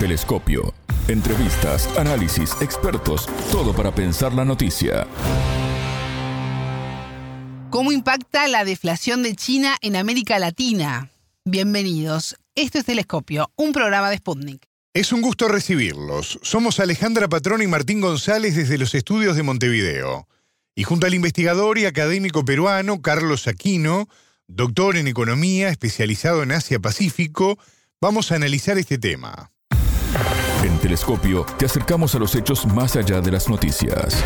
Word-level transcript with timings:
Telescopio. 0.00 0.72
Entrevistas, 1.08 1.86
análisis, 1.98 2.56
expertos, 2.62 3.26
todo 3.52 3.74
para 3.74 3.94
pensar 3.94 4.32
la 4.32 4.46
noticia. 4.46 5.06
¿Cómo 7.68 7.92
impacta 7.92 8.48
la 8.48 8.64
deflación 8.64 9.22
de 9.22 9.36
China 9.36 9.76
en 9.82 9.96
América 9.96 10.38
Latina? 10.38 11.10
Bienvenidos. 11.44 12.36
Esto 12.54 12.78
es 12.78 12.86
Telescopio, 12.86 13.52
un 13.56 13.74
programa 13.74 14.08
de 14.08 14.16
Sputnik. 14.16 14.66
Es 14.94 15.12
un 15.12 15.20
gusto 15.20 15.48
recibirlos. 15.48 16.40
Somos 16.42 16.80
Alejandra 16.80 17.28
Patrón 17.28 17.60
y 17.60 17.66
Martín 17.66 18.00
González 18.00 18.56
desde 18.56 18.78
los 18.78 18.94
estudios 18.94 19.36
de 19.36 19.42
Montevideo. 19.42 20.26
Y 20.74 20.84
junto 20.84 21.06
al 21.06 21.12
investigador 21.12 21.76
y 21.76 21.84
académico 21.84 22.42
peruano 22.46 23.02
Carlos 23.02 23.46
Aquino, 23.46 24.08
doctor 24.46 24.96
en 24.96 25.08
economía 25.08 25.68
especializado 25.68 26.42
en 26.42 26.52
Asia-Pacífico, 26.52 27.58
vamos 28.00 28.32
a 28.32 28.36
analizar 28.36 28.78
este 28.78 28.96
tema. 28.96 29.50
En 30.62 30.78
Telescopio 30.78 31.46
te 31.58 31.64
acercamos 31.64 32.14
a 32.14 32.18
los 32.18 32.34
hechos 32.34 32.66
más 32.66 32.94
allá 32.94 33.22
de 33.22 33.30
las 33.30 33.48
noticias. 33.48 34.22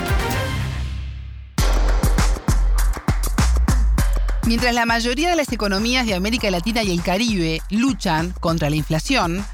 Mientras 4.45 4.75
la 4.75 4.85
mayoría 4.85 5.31
de 5.31 5.37
las 5.37 5.53
economías 5.53 6.07
de 6.07 6.15
América 6.15 6.51
Latina 6.51 6.83
y 6.83 6.91
el 6.91 7.03
Caribe 7.03 7.63
luchan 7.71 8.35
contra 8.41 8.69
la 8.69 8.75
inflación, 8.75 9.47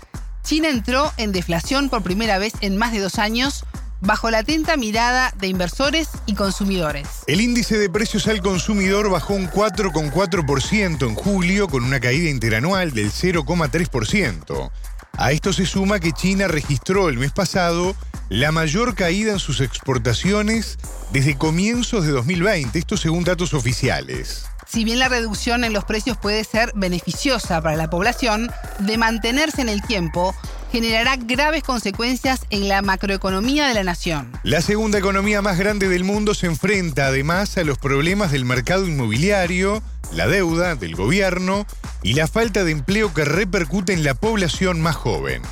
China 0.43 0.71
entró 0.71 1.13
en 1.19 1.33
deflación 1.33 1.91
por 1.91 2.03
primera 2.03 2.39
vez 2.39 2.55
en 2.63 2.79
más 2.79 2.93
de 2.93 3.01
dos 3.01 3.19
años 3.19 3.65
bajo 4.01 4.31
la 4.31 4.39
atenta 4.39 4.79
mirada 4.79 5.35
de 5.37 5.49
inversores 5.49 6.09
y 6.25 6.35
consumidores. 6.35 7.07
El 7.27 7.43
índice 7.43 7.77
de 7.77 7.91
precios 7.91 8.27
al 8.27 8.41
consumidor 8.41 9.11
bajó 9.11 9.35
un 9.35 9.51
4,4% 9.51 11.07
en 11.07 11.15
julio 11.15 11.69
con 11.69 11.85
una 11.85 12.01
caída 12.01 12.31
interanual 12.31 12.93
del 12.93 13.13
0,3%. 13.13 14.71
A 15.17 15.33
esto 15.33 15.53
se 15.53 15.67
suma 15.67 16.01
que 16.01 16.13
China 16.13 16.49
registró 16.49 17.09
el 17.09 17.19
mes 17.19 17.33
pasado 17.33 17.95
la 18.29 18.53
mayor 18.53 18.95
caída 18.95 19.33
en 19.33 19.39
sus 19.39 19.61
exportaciones 19.61 20.79
desde 21.13 21.37
comienzos 21.37 22.07
de 22.07 22.13
2020, 22.13 22.79
esto 22.79 22.97
según 22.97 23.25
datos 23.25 23.55
oficiales. 23.55 24.47
Si 24.71 24.85
bien 24.85 25.01
la 25.01 25.09
reducción 25.09 25.65
en 25.65 25.73
los 25.73 25.85
precios 25.85 26.17
puede 26.17 26.45
ser 26.45 26.71
beneficiosa 26.77 27.61
para 27.61 27.75
la 27.75 27.91
población, 27.91 28.53
de 28.79 28.99
mantenerse 28.99 29.63
en 29.63 29.69
el 29.69 29.83
tiempo, 29.83 30.33
generará 30.71 31.17
graves 31.17 31.65
consecuencias 31.65 32.47
en 32.51 32.69
la 32.69 32.81
macroeconomía 32.81 33.67
de 33.67 33.75
la 33.75 33.83
nación. 33.83 34.31
La 34.45 34.61
segunda 34.61 34.99
economía 34.99 35.43
más 35.43 35.59
grande 35.59 35.89
del 35.89 36.05
mundo 36.05 36.35
se 36.35 36.47
enfrenta 36.47 37.07
además 37.07 37.59
a 37.59 37.65
los 37.65 37.79
problemas 37.79 38.31
del 38.31 38.45
mercado 38.45 38.87
inmobiliario, 38.87 39.83
la 40.13 40.29
deuda 40.29 40.77
del 40.77 40.95
gobierno 40.95 41.67
y 42.05 42.15
la 42.15 42.29
falta 42.29 42.63
de 42.63 42.71
empleo 42.71 43.13
que 43.13 43.25
repercute 43.25 43.93
en 43.93 44.05
la 44.05 44.15
población 44.15 44.81
más 44.81 44.95
joven. 44.95 45.43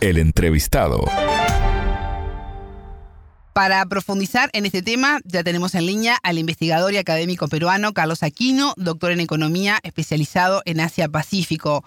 El 0.00 0.18
entrevistado. 0.18 1.04
Para 3.58 3.84
profundizar 3.86 4.50
en 4.52 4.66
este 4.66 4.82
tema, 4.82 5.18
ya 5.24 5.42
tenemos 5.42 5.74
en 5.74 5.84
línea 5.84 6.16
al 6.22 6.38
investigador 6.38 6.92
y 6.92 6.96
académico 6.96 7.48
peruano 7.48 7.92
Carlos 7.92 8.22
Aquino, 8.22 8.72
doctor 8.76 9.10
en 9.10 9.18
economía 9.18 9.80
especializado 9.82 10.62
en 10.64 10.78
Asia-Pacífico. 10.78 11.84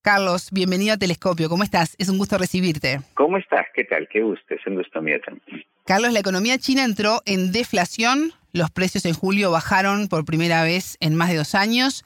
Carlos, 0.00 0.48
bienvenido 0.50 0.94
a 0.94 0.96
Telescopio. 0.96 1.50
¿Cómo 1.50 1.62
estás? 1.62 1.94
Es 1.98 2.08
un 2.08 2.16
gusto 2.16 2.38
recibirte. 2.38 3.02
¿Cómo 3.12 3.36
estás? 3.36 3.66
¿Qué 3.74 3.84
tal? 3.84 4.08
Qué 4.10 4.22
gusto. 4.22 4.54
Es 4.54 4.66
un 4.66 4.76
gusto 4.76 5.02
mío 5.02 5.18
también. 5.22 5.62
Carlos, 5.84 6.10
la 6.14 6.20
economía 6.20 6.56
china 6.56 6.84
entró 6.84 7.20
en 7.26 7.52
deflación. 7.52 8.32
Los 8.54 8.70
precios 8.70 9.04
en 9.04 9.12
julio 9.12 9.50
bajaron 9.50 10.08
por 10.08 10.24
primera 10.24 10.62
vez 10.62 10.96
en 11.00 11.16
más 11.16 11.28
de 11.28 11.36
dos 11.36 11.54
años. 11.54 12.02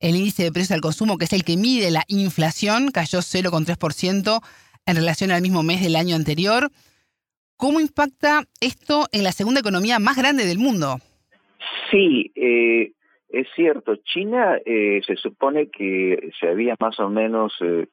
El 0.00 0.16
índice 0.16 0.44
de 0.44 0.52
precios 0.52 0.72
al 0.72 0.80
consumo, 0.80 1.18
que 1.18 1.26
es 1.26 1.34
el 1.34 1.44
que 1.44 1.58
mide 1.58 1.90
la 1.90 2.04
inflación, 2.08 2.90
cayó 2.90 3.18
0,3% 3.18 4.40
en 4.86 4.96
relación 4.96 5.30
al 5.30 5.42
mismo 5.42 5.62
mes 5.62 5.82
del 5.82 5.94
año 5.94 6.16
anterior. 6.16 6.70
¿Cómo 7.56 7.80
impacta 7.80 8.42
esto 8.60 9.06
en 9.12 9.24
la 9.24 9.32
segunda 9.32 9.60
economía 9.60 9.98
más 9.98 10.16
grande 10.16 10.44
del 10.44 10.58
mundo? 10.58 10.96
Sí, 11.90 12.30
eh, 12.34 12.92
es 13.30 13.48
cierto. 13.54 13.96
China 13.96 14.58
eh, 14.64 15.00
se 15.06 15.16
supone 15.16 15.70
que 15.70 16.30
se 16.38 16.48
había 16.48 16.76
más 16.78 17.00
o 17.00 17.08
menos 17.08 17.54
eh, 17.60 17.86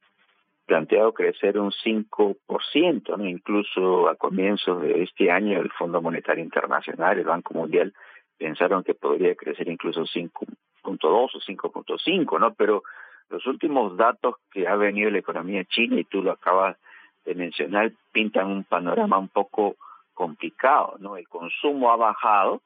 planteado 0.66 1.14
crecer 1.14 1.58
un 1.60 1.72
5%, 1.72 3.18
¿no? 3.18 3.26
incluso 3.26 4.10
a 4.10 4.16
comienzos 4.16 4.82
de 4.82 5.04
este 5.04 5.32
año 5.32 5.62
el 5.62 5.72
Fondo 5.72 6.02
Monetario 6.02 6.44
Internacional, 6.44 7.20
el 7.20 7.26
Banco 7.26 7.54
Mundial, 7.54 7.94
pensaron 8.38 8.84
que 8.84 8.94
podría 8.94 9.36
crecer 9.36 9.70
incluso 9.70 10.02
5.2 10.02 10.40
o 10.84 11.28
5.5, 11.28 12.40
¿no? 12.40 12.54
Pero 12.56 12.84
los 13.30 13.46
últimos 13.48 13.96
datos 13.96 14.36
que 14.52 14.68
ha 14.68 14.76
venido 14.76 15.10
la 15.10 15.20
economía 15.20 15.64
china, 15.66 16.00
y 16.00 16.04
tú 16.04 16.22
lo 16.22 16.32
acabas 16.32 16.78
mencionar 17.36 17.92
pintan 18.12 18.48
un 18.48 18.64
panorama 18.64 19.18
un 19.18 19.30
poco 19.30 19.76
complicado, 20.14 20.96
¿no? 21.00 21.18
El 21.18 21.28
consumo 21.28 21.92
ha 21.92 21.96
bajado, 21.96 22.62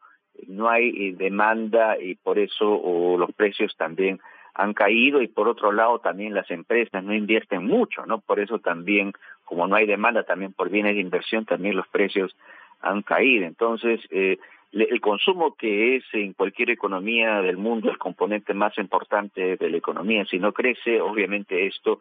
no 0.47 0.69
hay 0.69 0.89
eh, 0.89 1.15
demanda 1.15 1.97
y 1.99 2.15
por 2.15 2.39
eso 2.39 3.17
los 3.17 3.31
precios 3.33 3.75
también 3.77 4.19
han 4.53 4.73
caído 4.73 5.21
y 5.21 5.27
por 5.27 5.47
otro 5.47 5.71
lado 5.71 5.99
también 5.99 6.33
las 6.33 6.49
empresas 6.49 7.03
no 7.03 7.13
invierten 7.13 7.65
mucho, 7.65 8.05
¿no? 8.05 8.19
Por 8.19 8.39
eso 8.39 8.59
también, 8.59 9.13
como 9.45 9.67
no 9.67 9.75
hay 9.75 9.85
demanda 9.85 10.23
también 10.23 10.51
por 10.53 10.69
bienes 10.69 10.95
de 10.95 11.01
inversión, 11.01 11.45
también 11.45 11.75
los 11.75 11.87
precios 11.87 12.35
han 12.81 13.03
caído. 13.03 13.45
Entonces, 13.45 14.01
eh, 14.09 14.37
el 14.71 14.99
consumo 14.99 15.55
que 15.55 15.95
es 15.95 16.03
en 16.11 16.33
cualquier 16.33 16.71
economía 16.71 17.41
del 17.41 17.57
mundo 17.57 17.89
el 17.89 17.97
componente 17.97 18.53
más 18.53 18.77
importante 18.77 19.57
de 19.57 19.69
la 19.69 19.77
economía, 19.77 20.25
si 20.25 20.39
no 20.39 20.51
crece, 20.51 21.01
obviamente 21.01 21.67
esto 21.67 21.99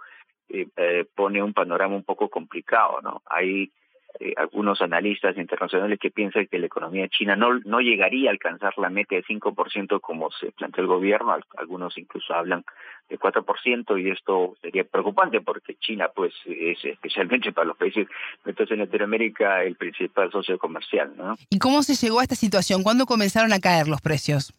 eh, 0.48 0.66
eh, 0.76 1.04
pone 1.14 1.42
un 1.42 1.52
panorama 1.52 1.96
un 1.96 2.04
poco 2.04 2.28
complicado, 2.28 3.00
¿no? 3.02 3.22
Hay 3.26 3.72
eh, 4.18 4.32
algunos 4.36 4.80
analistas 4.80 5.36
internacionales 5.36 5.98
que 6.00 6.10
piensan 6.10 6.46
que 6.46 6.58
la 6.58 6.66
economía 6.66 7.08
china 7.08 7.36
no, 7.36 7.58
no 7.64 7.80
llegaría 7.80 8.30
a 8.30 8.32
alcanzar 8.32 8.72
la 8.78 8.88
meta 8.88 9.14
de 9.14 9.24
5% 9.24 10.00
como 10.00 10.30
se 10.30 10.52
planteó 10.52 10.82
el 10.82 10.88
gobierno, 10.88 11.36
algunos 11.58 11.98
incluso 11.98 12.32
hablan 12.32 12.64
de 13.10 13.18
4% 13.18 14.02
y 14.02 14.10
esto 14.10 14.54
sería 14.62 14.84
preocupante 14.84 15.42
porque 15.42 15.74
China 15.76 16.08
pues 16.14 16.32
es 16.46 16.82
especialmente 16.84 17.52
para 17.52 17.66
los 17.66 17.76
países 17.76 18.08
entonces 18.44 18.72
en 18.72 18.84
Latinoamérica 18.84 19.62
el 19.64 19.76
principal 19.76 20.30
socio 20.32 20.58
comercial, 20.58 21.12
¿no? 21.16 21.36
¿Y 21.50 21.58
cómo 21.58 21.82
se 21.82 21.94
llegó 21.94 22.20
a 22.20 22.22
esta 22.22 22.36
situación? 22.36 22.82
¿Cuándo 22.82 23.04
comenzaron 23.04 23.52
a 23.52 23.60
caer 23.60 23.86
los 23.86 24.00
precios? 24.00 24.54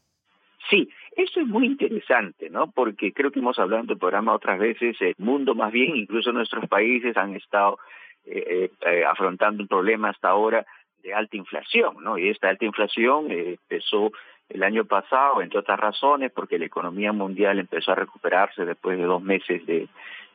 Sí, 0.70 0.88
eso 1.18 1.40
es 1.40 1.48
muy 1.48 1.66
interesante, 1.66 2.50
¿no? 2.50 2.72
Porque 2.72 3.12
creo 3.12 3.32
que 3.32 3.40
hemos 3.40 3.58
hablado 3.58 3.84
en 3.84 3.90
el 3.90 3.98
programa 3.98 4.36
otras 4.36 4.60
veces, 4.60 4.96
el 5.02 5.16
mundo 5.18 5.56
más 5.56 5.72
bien, 5.72 5.96
incluso 5.96 6.32
nuestros 6.32 6.70
países 6.70 7.18
han 7.18 7.36
estado 7.36 7.80
eh, 8.24 8.70
eh, 8.82 9.04
afrontando 9.04 9.64
un 9.64 9.68
problema 9.68 10.10
hasta 10.10 10.30
ahora 10.30 10.64
de 11.02 11.16
alta 11.16 11.36
inflación, 11.36 12.04
¿no? 12.04 12.20
Y 12.20 12.30
esta 12.30 12.50
alta 12.50 12.66
inflación 12.66 13.32
eh, 13.32 13.58
empezó 13.62 14.12
el 14.48 14.62
año 14.62 14.86
pasado, 14.86 15.42
entre 15.42 15.60
otras 15.60 15.80
razones, 15.80 16.32
porque 16.32 16.60
la 16.60 16.66
economía 16.66 17.12
mundial 17.14 17.58
empezó 17.58 17.94
a 17.94 17.96
recuperarse 17.96 18.64
después 18.64 18.98
de 19.00 19.06
dos 19.06 19.22
meses 19.22 19.66
de 19.66 19.88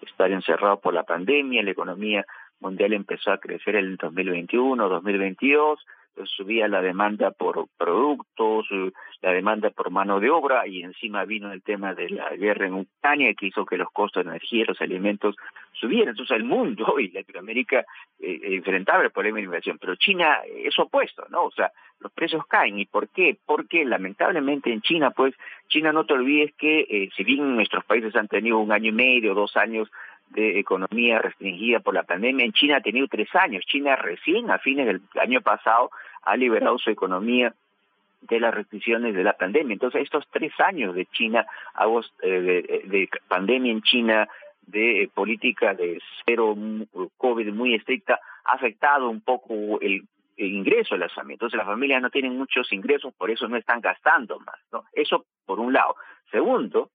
estar 0.04 0.32
encerrado 0.32 0.80
por 0.80 0.94
la 0.94 1.04
pandemia, 1.04 1.62
la 1.62 1.70
economía 1.70 2.26
mundial 2.58 2.92
empezó 2.92 3.30
a 3.30 3.38
crecer 3.38 3.76
en 3.76 3.84
el 3.84 3.96
2021, 3.96 4.88
2022, 4.88 5.86
subía 6.24 6.68
la 6.68 6.82
demanda 6.82 7.30
por 7.30 7.66
productos, 7.76 8.66
la 9.20 9.32
demanda 9.32 9.70
por 9.70 9.90
mano 9.90 10.20
de 10.20 10.30
obra 10.30 10.66
y 10.66 10.82
encima 10.82 11.24
vino 11.24 11.52
el 11.52 11.62
tema 11.62 11.94
de 11.94 12.10
la 12.10 12.30
guerra 12.30 12.66
en 12.66 12.74
Ucrania 12.74 13.34
que 13.34 13.46
hizo 13.46 13.64
que 13.64 13.76
los 13.76 13.90
costos 13.90 14.24
de 14.24 14.30
energía 14.30 14.62
y 14.62 14.66
los 14.66 14.80
alimentos 14.80 15.36
subieran. 15.72 16.10
Entonces 16.10 16.36
el 16.36 16.44
mundo 16.44 16.94
y 16.98 17.10
Latinoamérica 17.10 17.84
eh, 18.20 18.40
enfrentaba 18.42 19.02
el 19.02 19.10
problema 19.10 19.38
de 19.38 19.44
inflación, 19.44 19.78
pero 19.80 19.96
China 19.96 20.40
es 20.46 20.78
opuesto, 20.78 21.24
¿no? 21.30 21.44
O 21.44 21.50
sea, 21.50 21.72
los 22.00 22.12
precios 22.12 22.44
caen. 22.46 22.78
¿Y 22.78 22.86
por 22.86 23.08
qué? 23.08 23.36
Porque 23.46 23.84
lamentablemente 23.84 24.72
en 24.72 24.82
China, 24.82 25.10
pues, 25.10 25.34
China 25.68 25.92
no 25.92 26.04
te 26.04 26.14
olvides 26.14 26.52
que 26.54 26.80
eh, 26.80 27.10
si 27.16 27.24
bien 27.24 27.54
nuestros 27.54 27.84
países 27.84 28.14
han 28.16 28.28
tenido 28.28 28.58
un 28.58 28.72
año 28.72 28.90
y 28.90 28.92
medio, 28.92 29.34
dos 29.34 29.56
años 29.56 29.90
de 30.32 30.58
economía 30.58 31.18
restringida 31.18 31.80
por 31.80 31.94
la 31.94 32.02
pandemia. 32.02 32.44
En 32.44 32.52
China 32.52 32.76
ha 32.76 32.80
tenido 32.80 33.06
tres 33.08 33.28
años. 33.34 33.64
China 33.66 33.96
recién 33.96 34.50
a 34.50 34.58
fines 34.58 34.86
del 34.86 35.02
año 35.20 35.40
pasado 35.40 35.90
ha 36.22 36.36
liberado 36.36 36.78
su 36.78 36.90
economía 36.90 37.54
de 38.22 38.40
las 38.40 38.54
restricciones 38.54 39.14
de 39.14 39.24
la 39.24 39.34
pandemia. 39.34 39.74
Entonces, 39.74 40.02
estos 40.02 40.26
tres 40.30 40.52
años 40.60 40.94
de 40.94 41.06
China, 41.06 41.46
eh, 42.22 42.82
de, 42.84 43.08
pandemia 43.28 43.72
en 43.72 43.82
China, 43.82 44.28
de 44.66 45.02
eh, 45.02 45.10
política 45.12 45.74
de 45.74 46.00
cero 46.24 46.56
COVID 47.16 47.52
muy 47.52 47.74
estricta, 47.74 48.20
ha 48.44 48.52
afectado 48.52 49.10
un 49.10 49.20
poco 49.20 49.80
el, 49.80 50.04
ingreso 50.36 50.94
de 50.94 51.00
las 51.00 51.12
familias. 51.12 51.36
Entonces, 51.36 51.58
las 51.58 51.66
familias 51.66 52.02
no 52.02 52.10
tienen 52.10 52.36
muchos 52.36 52.72
ingresos, 52.72 53.12
por 53.14 53.30
eso 53.30 53.46
no 53.48 53.56
están 53.56 53.80
gastando 53.80 54.40
más. 54.40 54.58
¿no? 54.72 54.84
Eso 54.92 55.26
por 55.44 55.60
un 55.60 55.72
lado. 55.72 55.94
Segundo, 56.30 56.90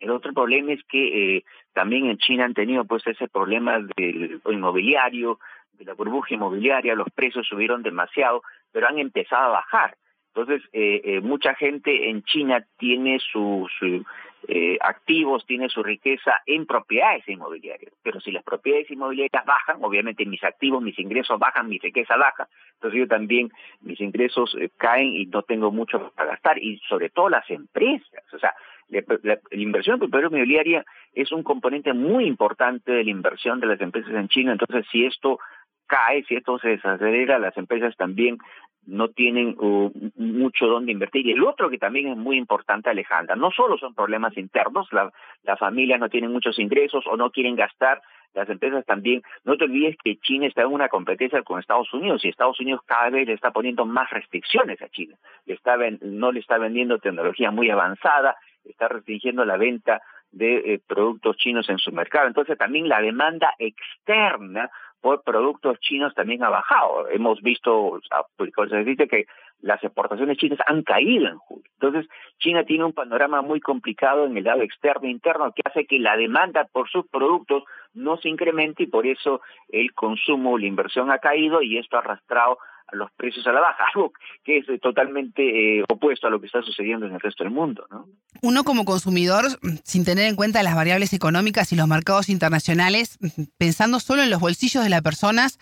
el 0.00 0.10
otro 0.10 0.32
problema 0.32 0.72
es 0.72 0.82
que 0.84 1.36
eh, 1.36 1.44
también 1.72 2.06
en 2.06 2.18
China 2.18 2.44
han 2.44 2.54
tenido 2.54 2.84
pues 2.84 3.06
ese 3.06 3.28
problema 3.28 3.78
del 3.96 4.40
inmobiliario, 4.46 5.38
de 5.72 5.84
la 5.84 5.94
burbuja 5.94 6.34
inmobiliaria, 6.34 6.94
los 6.94 7.10
precios 7.10 7.46
subieron 7.46 7.82
demasiado, 7.82 8.42
pero 8.72 8.88
han 8.88 8.98
empezado 8.98 9.44
a 9.44 9.60
bajar. 9.60 9.96
Entonces, 10.34 10.68
eh, 10.72 11.00
eh, 11.02 11.20
mucha 11.20 11.54
gente 11.54 12.10
en 12.10 12.22
China 12.22 12.62
tiene 12.76 13.18
su, 13.20 13.66
su 13.78 14.04
eh, 14.48 14.78
activos, 14.80 15.44
tiene 15.44 15.68
su 15.68 15.82
riqueza 15.82 16.40
en 16.46 16.66
propiedades 16.66 17.28
inmobiliarias. 17.28 17.92
Pero 18.02 18.20
si 18.20 18.30
las 18.30 18.44
propiedades 18.44 18.88
inmobiliarias 18.90 19.44
bajan, 19.44 19.82
obviamente 19.82 20.24
mis 20.24 20.44
activos, 20.44 20.82
mis 20.82 20.98
ingresos 21.00 21.38
bajan, 21.38 21.68
mi 21.68 21.78
riqueza 21.78 22.16
baja. 22.16 22.48
Entonces 22.74 23.00
yo 23.00 23.08
también, 23.08 23.50
mis 23.80 24.00
ingresos 24.00 24.54
eh, 24.60 24.70
caen 24.76 25.14
y 25.14 25.26
no 25.26 25.42
tengo 25.42 25.72
mucho 25.72 26.12
para 26.14 26.30
gastar. 26.30 26.62
Y 26.62 26.78
sobre 26.88 27.08
todo 27.08 27.28
las 27.28 27.48
empresas. 27.50 28.22
O 28.32 28.38
sea, 28.38 28.54
la, 28.88 29.38
inversión 29.50 29.94
en 29.94 30.00
propiedad 30.00 30.30
inmobiliaria 30.30 30.84
es 31.12 31.32
un 31.32 31.42
componente 31.42 31.92
muy 31.92 32.26
importante 32.26 32.92
de 32.92 33.04
la 33.04 33.10
inversión 33.10 33.60
de 33.60 33.66
las 33.66 33.80
empresas 33.80 34.14
en 34.14 34.28
China. 34.28 34.52
Entonces, 34.52 34.86
si 34.90 35.04
esto 35.04 35.38
cae, 35.86 36.24
si 36.24 36.36
esto 36.36 36.58
se 36.58 36.68
desacelera, 36.68 37.38
las 37.38 37.56
empresas 37.56 37.96
también 37.96 38.38
no 38.86 39.08
tienen 39.08 39.56
uh, 39.58 39.90
mucho 40.16 40.66
donde 40.66 40.92
invertir. 40.92 41.26
Y 41.26 41.32
el 41.32 41.42
otro 41.42 41.68
que 41.68 41.78
también 41.78 42.08
es 42.08 42.16
muy 42.16 42.36
importante, 42.36 42.90
Alejandra, 42.90 43.34
no 43.34 43.50
solo 43.50 43.76
son 43.78 43.94
problemas 43.94 44.36
internos, 44.38 44.88
la, 44.92 45.12
las 45.42 45.58
familias 45.58 45.98
no 45.98 46.08
tienen 46.08 46.32
muchos 46.32 46.58
ingresos 46.58 47.04
o 47.06 47.16
no 47.16 47.30
quieren 47.30 47.56
gastar, 47.56 48.00
las 48.36 48.48
empresas 48.50 48.84
también, 48.84 49.22
no 49.44 49.56
te 49.56 49.64
olvides 49.64 49.96
que 50.04 50.18
China 50.18 50.46
está 50.46 50.62
en 50.62 50.68
una 50.68 50.88
competencia 50.88 51.42
con 51.42 51.58
Estados 51.58 51.92
Unidos 51.94 52.22
y 52.22 52.28
Estados 52.28 52.60
Unidos 52.60 52.82
cada 52.84 53.08
vez 53.08 53.26
le 53.26 53.32
está 53.32 53.50
poniendo 53.50 53.86
más 53.86 54.10
restricciones 54.10 54.80
a 54.82 54.88
China. 54.90 55.16
Le 55.46 55.54
está, 55.54 55.76
no 56.02 56.32
le 56.32 56.40
está 56.40 56.58
vendiendo 56.58 56.98
tecnología 56.98 57.50
muy 57.50 57.70
avanzada, 57.70 58.36
está 58.68 58.88
restringiendo 58.88 59.44
la 59.44 59.56
venta 59.56 60.02
de 60.32 60.74
eh, 60.74 60.80
productos 60.86 61.36
chinos 61.36 61.68
en 61.68 61.78
su 61.78 61.92
mercado. 61.92 62.26
Entonces 62.26 62.58
también 62.58 62.88
la 62.88 63.00
demanda 63.00 63.54
externa 63.58 64.70
por 65.00 65.22
productos 65.22 65.78
chinos 65.80 66.14
también 66.14 66.42
ha 66.42 66.48
bajado. 66.48 67.08
Hemos 67.08 67.40
visto, 67.40 68.00
pues, 68.36 68.50
se 68.70 68.84
dice 68.84 69.06
que 69.06 69.26
las 69.60 69.82
exportaciones 69.82 70.36
chinas 70.36 70.58
han 70.66 70.82
caído 70.82 71.28
en 71.28 71.38
julio. 71.38 71.70
Entonces, 71.74 72.10
China 72.38 72.64
tiene 72.64 72.84
un 72.84 72.92
panorama 72.92 73.42
muy 73.42 73.60
complicado 73.60 74.26
en 74.26 74.36
el 74.36 74.44
lado 74.44 74.62
externo 74.62 75.06
e 75.06 75.10
interno 75.10 75.52
que 75.52 75.62
hace 75.64 75.86
que 75.86 75.98
la 75.98 76.16
demanda 76.16 76.64
por 76.64 76.88
sus 76.88 77.06
productos 77.06 77.64
no 77.94 78.16
se 78.18 78.28
incremente 78.28 78.82
y 78.82 78.86
por 78.86 79.06
eso 79.06 79.40
el 79.68 79.92
consumo, 79.94 80.58
la 80.58 80.66
inversión 80.66 81.10
ha 81.10 81.18
caído 81.18 81.62
y 81.62 81.78
esto 81.78 81.96
ha 81.96 82.00
arrastrado 82.00 82.58
los 82.92 83.10
precios 83.12 83.46
a 83.46 83.52
la 83.52 83.60
baja, 83.60 83.84
algo 83.94 84.12
que 84.44 84.58
es 84.58 84.66
totalmente 84.80 85.78
eh, 85.78 85.84
opuesto 85.88 86.26
a 86.26 86.30
lo 86.30 86.40
que 86.40 86.46
está 86.46 86.62
sucediendo 86.62 87.06
en 87.06 87.14
el 87.14 87.20
resto 87.20 87.44
del 87.44 87.52
mundo. 87.52 87.86
¿no? 87.90 88.08
Uno 88.42 88.64
como 88.64 88.84
consumidor, 88.84 89.44
sin 89.84 90.04
tener 90.04 90.26
en 90.26 90.36
cuenta 90.36 90.62
las 90.62 90.74
variables 90.74 91.12
económicas 91.12 91.72
y 91.72 91.76
los 91.76 91.88
mercados 91.88 92.28
internacionales, 92.28 93.18
pensando 93.58 94.00
solo 94.00 94.22
en 94.22 94.30
los 94.30 94.40
bolsillos 94.40 94.84
de 94.84 94.90
las 94.90 95.02
personas, 95.02 95.58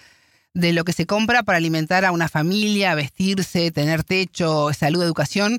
de 0.52 0.72
lo 0.72 0.84
que 0.84 0.92
se 0.92 1.06
compra 1.06 1.42
para 1.42 1.58
alimentar 1.58 2.04
a 2.04 2.12
una 2.12 2.28
familia, 2.28 2.94
vestirse, 2.94 3.72
tener 3.72 4.04
techo, 4.04 4.72
salud, 4.72 5.02
educación, 5.02 5.58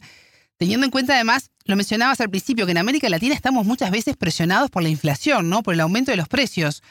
teniendo 0.58 0.86
en 0.86 0.92
cuenta 0.92 1.16
además, 1.16 1.52
lo 1.66 1.76
mencionabas 1.76 2.22
al 2.22 2.30
principio, 2.30 2.66
que 2.66 2.72
en 2.72 2.78
América 2.78 3.10
Latina 3.10 3.36
estamos 3.36 3.66
muchas 3.66 3.92
veces 3.92 4.16
presionados 4.16 4.70
por 4.70 4.84
la 4.84 4.90
inflación, 4.90 5.50
¿no? 5.50 5.64
Por 5.64 5.74
el 5.74 5.82
aumento 5.82 6.12
de 6.12 6.18
los 6.18 6.30
precios. 6.30 6.82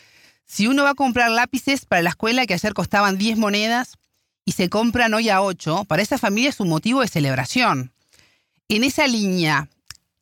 Si 0.44 0.66
uno 0.66 0.84
va 0.84 0.90
a 0.90 0.94
comprar 0.94 1.30
lápices 1.30 1.86
para 1.86 2.02
la 2.02 2.10
escuela 2.10 2.44
que 2.44 2.52
ayer 2.52 2.74
costaban 2.74 3.16
10 3.16 3.38
monedas, 3.38 3.96
y 4.44 4.52
se 4.52 4.68
compran 4.68 5.14
hoy 5.14 5.28
a 5.28 5.42
8, 5.42 5.84
para 5.84 6.02
esa 6.02 6.18
familia 6.18 6.50
es 6.50 6.60
un 6.60 6.68
motivo 6.68 7.00
de 7.00 7.08
celebración. 7.08 7.92
En 8.68 8.84
esa 8.84 9.06
línea, 9.06 9.68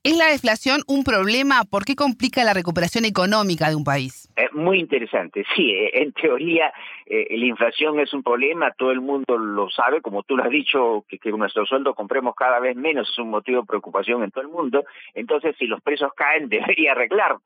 ¿es 0.05 0.17
la 0.17 0.27
deflación 0.27 0.83
un 0.87 1.05
problema? 1.05 1.63
¿Por 1.71 1.85
qué 1.85 1.95
complica 1.95 2.45
la 2.45 2.55
recuperación 2.55 3.05
económica 3.05 3.69
de 3.69 3.77
un 3.77 3.85
país? 3.85 4.29
Es 4.37 4.53
muy 4.53 4.81
interesante, 4.81 5.45
sí, 5.55 5.71
eh, 5.71 5.91
en 6.03 6.13
teoría 6.13 6.73
eh, 7.07 7.27
la 7.37 7.47
inflación 7.47 8.01
es 8.01 8.13
un 8.13 8.23
problema, 8.23 8.73
todo 8.73 8.91
el 8.91 9.01
mundo 9.01 9.37
lo 9.37 9.69
sabe, 9.71 10.01
como 10.01 10.23
tú 10.23 10.37
lo 10.37 10.45
has 10.45 10.51
dicho, 10.51 11.05
que, 11.09 11.19
que 11.19 11.31
nuestro 11.33 11.67
sueldo 11.67 11.95
compremos 11.95 12.35
cada 12.35 12.59
vez 12.59 12.77
menos 12.77 13.09
es 13.11 13.19
un 13.19 13.31
motivo 13.31 13.61
de 13.61 13.67
preocupación 13.67 14.23
en 14.23 14.31
todo 14.31 14.43
el 14.43 14.51
mundo, 14.51 14.85
entonces 15.15 15.55
si 15.59 15.67
los 15.67 15.81
precios 15.83 16.13
caen 16.17 16.49
debería 16.49 16.93
arreglar, 16.93 17.37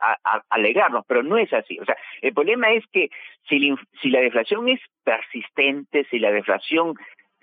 alegrarnos, 0.51 1.05
pero 1.07 1.23
no 1.23 1.37
es 1.37 1.53
así. 1.53 1.79
O 1.81 1.85
sea, 1.85 1.97
el 2.23 2.33
problema 2.33 2.73
es 2.73 2.85
que 2.93 3.11
si 3.49 3.75
si 4.03 4.11
la 4.11 4.21
deflación 4.21 4.69
es 4.69 4.81
persistente, 5.05 6.07
si 6.11 6.19
la 6.19 6.31
deflación 6.31 6.95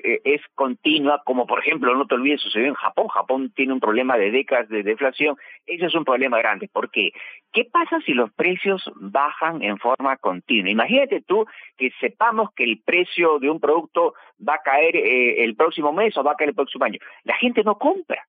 eh, 0.03 0.21
es 0.25 0.41
continua, 0.53 1.21
como 1.25 1.47
por 1.47 1.59
ejemplo, 1.59 1.95
no 1.95 2.05
te 2.05 2.15
olvides, 2.15 2.41
sucedió 2.41 2.67
en 2.67 2.73
Japón. 2.73 3.07
Japón 3.07 3.51
tiene 3.55 3.73
un 3.73 3.79
problema 3.79 4.17
de 4.17 4.31
décadas 4.31 4.67
de 4.69 4.83
deflación. 4.83 5.37
Ese 5.65 5.85
es 5.85 5.95
un 5.95 6.03
problema 6.03 6.37
grande. 6.39 6.69
¿Por 6.71 6.91
qué? 6.91 7.11
¿Qué 7.51 7.65
pasa 7.65 7.99
si 8.05 8.13
los 8.13 8.31
precios 8.33 8.83
bajan 8.95 9.63
en 9.63 9.77
forma 9.77 10.17
continua? 10.17 10.69
Imagínate 10.69 11.21
tú 11.21 11.45
que 11.77 11.91
sepamos 11.99 12.49
que 12.55 12.65
el 12.65 12.81
precio 12.83 13.39
de 13.39 13.49
un 13.49 13.59
producto 13.59 14.13
va 14.47 14.55
a 14.55 14.61
caer 14.61 14.95
eh, 14.95 15.43
el 15.43 15.55
próximo 15.55 15.93
mes 15.93 16.15
o 16.17 16.23
va 16.23 16.33
a 16.33 16.35
caer 16.35 16.49
el 16.49 16.55
próximo 16.55 16.85
año. 16.85 16.99
La 17.23 17.35
gente 17.37 17.63
no 17.63 17.77
compra. 17.77 18.27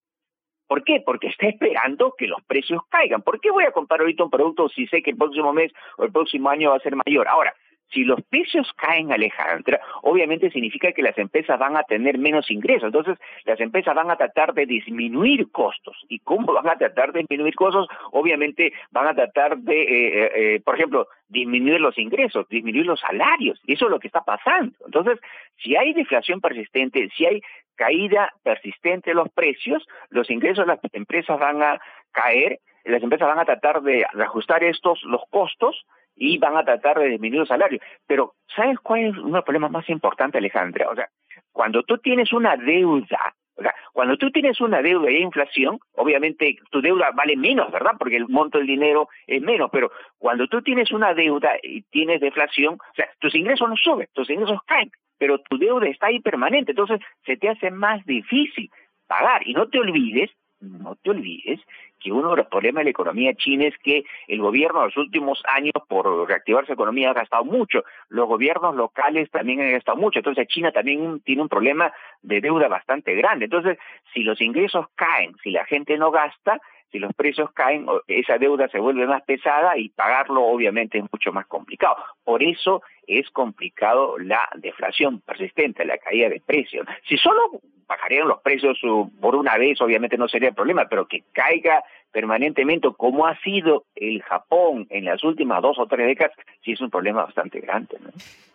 ¿Por 0.66 0.82
qué? 0.82 1.02
Porque 1.04 1.28
está 1.28 1.46
esperando 1.46 2.14
que 2.16 2.26
los 2.26 2.42
precios 2.44 2.82
caigan. 2.88 3.22
¿Por 3.22 3.40
qué 3.40 3.50
voy 3.50 3.64
a 3.64 3.72
comprar 3.72 4.00
ahorita 4.00 4.24
un 4.24 4.30
producto 4.30 4.68
si 4.68 4.86
sé 4.86 5.02
que 5.02 5.10
el 5.10 5.16
próximo 5.16 5.52
mes 5.52 5.72
o 5.98 6.04
el 6.04 6.12
próximo 6.12 6.48
año 6.48 6.70
va 6.70 6.76
a 6.76 6.80
ser 6.80 6.96
mayor? 6.96 7.28
Ahora, 7.28 7.54
si 7.94 8.04
los 8.04 8.20
precios 8.22 8.70
caen, 8.76 9.12
Alejandra, 9.12 9.80
obviamente 10.02 10.50
significa 10.50 10.92
que 10.92 11.02
las 11.02 11.16
empresas 11.16 11.58
van 11.58 11.76
a 11.76 11.84
tener 11.84 12.18
menos 12.18 12.50
ingresos. 12.50 12.84
Entonces, 12.84 13.16
las 13.44 13.60
empresas 13.60 13.94
van 13.94 14.10
a 14.10 14.16
tratar 14.16 14.52
de 14.52 14.66
disminuir 14.66 15.50
costos. 15.50 15.96
¿Y 16.08 16.18
cómo 16.18 16.52
van 16.52 16.68
a 16.68 16.76
tratar 16.76 17.12
de 17.12 17.20
disminuir 17.20 17.54
costos? 17.54 17.88
Obviamente 18.10 18.72
van 18.90 19.06
a 19.06 19.14
tratar 19.14 19.58
de, 19.58 19.82
eh, 19.82 19.86
eh, 19.88 20.30
eh, 20.34 20.60
por 20.60 20.74
ejemplo, 20.74 21.08
disminuir 21.28 21.80
los 21.80 21.96
ingresos, 21.98 22.48
disminuir 22.48 22.86
los 22.86 23.00
salarios. 23.00 23.60
Eso 23.66 23.86
es 23.86 23.90
lo 23.90 24.00
que 24.00 24.08
está 24.08 24.22
pasando. 24.22 24.74
Entonces, 24.84 25.18
si 25.62 25.76
hay 25.76 25.92
deflación 25.94 26.40
persistente, 26.40 27.08
si 27.16 27.26
hay 27.26 27.40
caída 27.76 28.32
persistente 28.42 29.10
de 29.10 29.14
los 29.14 29.28
precios, 29.30 29.86
los 30.10 30.30
ingresos 30.30 30.66
de 30.66 30.74
las 30.74 30.80
empresas 30.92 31.38
van 31.38 31.62
a 31.62 31.80
caer, 32.12 32.60
las 32.84 33.02
empresas 33.02 33.28
van 33.28 33.38
a 33.38 33.44
tratar 33.44 33.82
de 33.82 34.04
ajustar 34.04 34.62
estos, 34.62 35.02
los 35.04 35.22
costos, 35.30 35.86
y 36.16 36.38
van 36.38 36.56
a 36.56 36.64
tratar 36.64 36.98
de 36.98 37.08
disminuir 37.08 37.40
los 37.40 37.48
salarios. 37.48 37.82
Pero, 38.06 38.34
¿sabes 38.54 38.78
cuál 38.80 39.04
es 39.04 39.16
uno 39.16 39.26
de 39.26 39.32
los 39.32 39.44
problemas 39.44 39.70
más 39.70 39.88
importantes, 39.88 40.38
Alejandra? 40.38 40.88
O 40.90 40.94
sea, 40.94 41.08
cuando 41.52 41.82
tú 41.82 41.98
tienes 41.98 42.32
una 42.32 42.56
deuda, 42.56 43.34
o 43.56 43.62
sea, 43.62 43.74
cuando 43.92 44.16
tú 44.16 44.30
tienes 44.30 44.60
una 44.60 44.82
deuda 44.82 45.10
y 45.10 45.16
hay 45.16 45.22
inflación, 45.22 45.78
obviamente 45.92 46.56
tu 46.70 46.80
deuda 46.80 47.10
vale 47.14 47.36
menos, 47.36 47.70
¿verdad? 47.70 47.92
Porque 47.98 48.16
el 48.16 48.28
monto 48.28 48.58
del 48.58 48.66
dinero 48.66 49.08
es 49.26 49.40
menos, 49.40 49.70
pero 49.72 49.92
cuando 50.18 50.48
tú 50.48 50.62
tienes 50.62 50.90
una 50.90 51.14
deuda 51.14 51.52
y 51.62 51.82
tienes 51.82 52.20
deflación, 52.20 52.74
o 52.74 52.94
sea, 52.94 53.08
tus 53.20 53.34
ingresos 53.34 53.68
no 53.68 53.76
suben, 53.76 54.08
tus 54.12 54.28
ingresos 54.30 54.60
caen, 54.66 54.90
pero 55.18 55.38
tu 55.38 55.58
deuda 55.58 55.86
está 55.88 56.08
ahí 56.08 56.20
permanente, 56.20 56.72
entonces 56.72 57.00
se 57.24 57.36
te 57.36 57.48
hace 57.48 57.70
más 57.70 58.04
difícil 58.04 58.70
pagar. 59.06 59.46
Y 59.46 59.54
no 59.54 59.68
te 59.68 59.78
olvides, 59.78 60.30
no 60.60 60.96
te 60.96 61.10
olvides 61.10 61.60
que 62.04 62.12
uno 62.12 62.30
de 62.32 62.36
los 62.36 62.46
problemas 62.48 62.82
de 62.82 62.84
la 62.84 62.90
economía 62.90 63.34
china 63.34 63.64
es 63.64 63.78
que 63.78 64.04
el 64.28 64.42
gobierno 64.42 64.80
en 64.80 64.86
los 64.88 64.96
últimos 64.98 65.42
años, 65.48 65.72
por 65.88 66.28
reactivar 66.28 66.66
su 66.66 66.74
economía, 66.74 67.10
ha 67.10 67.14
gastado 67.14 67.44
mucho. 67.44 67.82
Los 68.10 68.28
gobiernos 68.28 68.76
locales 68.76 69.30
también 69.30 69.62
han 69.62 69.72
gastado 69.72 69.96
mucho. 69.96 70.18
Entonces 70.18 70.46
China 70.48 70.70
también 70.70 71.20
tiene 71.20 71.40
un 71.40 71.48
problema 71.48 71.90
de 72.20 72.42
deuda 72.42 72.68
bastante 72.68 73.14
grande. 73.14 73.46
Entonces, 73.46 73.78
si 74.12 74.22
los 74.22 74.38
ingresos 74.42 74.86
caen, 74.94 75.34
si 75.42 75.50
la 75.50 75.64
gente 75.64 75.96
no 75.96 76.10
gasta, 76.10 76.60
si 76.90 76.98
los 76.98 77.12
precios 77.14 77.50
caen, 77.52 77.86
esa 78.06 78.38
deuda 78.38 78.68
se 78.68 78.78
vuelve 78.78 79.06
más 79.06 79.22
pesada 79.22 79.76
y 79.76 79.88
pagarlo 79.88 80.44
obviamente 80.44 80.98
es 80.98 81.04
mucho 81.12 81.32
más 81.32 81.46
complicado. 81.46 81.96
Por 82.22 82.42
eso 82.42 82.82
es 83.06 83.28
complicado 83.30 84.18
la 84.18 84.48
deflación 84.56 85.20
persistente, 85.20 85.84
la 85.84 85.98
caída 85.98 86.28
de 86.28 86.40
precios. 86.40 86.86
Si 87.08 87.16
solo 87.16 87.60
bajarían 87.86 88.28
los 88.28 88.40
precios 88.40 88.78
por 89.20 89.34
una 89.34 89.58
vez, 89.58 89.80
obviamente 89.80 90.16
no 90.16 90.28
sería 90.28 90.50
el 90.50 90.54
problema, 90.54 90.86
pero 90.88 91.06
que 91.06 91.24
caiga 91.32 91.82
permanentemente, 92.12 92.88
como 92.96 93.26
ha 93.26 93.38
sido 93.40 93.84
el 93.96 94.22
Japón 94.22 94.86
en 94.90 95.04
las 95.04 95.22
últimas 95.24 95.60
dos 95.60 95.78
o 95.78 95.86
tres 95.86 96.06
décadas, 96.06 96.32
sí 96.64 96.72
es 96.72 96.80
un 96.80 96.90
problema 96.90 97.24
bastante 97.24 97.60
grande. 97.60 97.98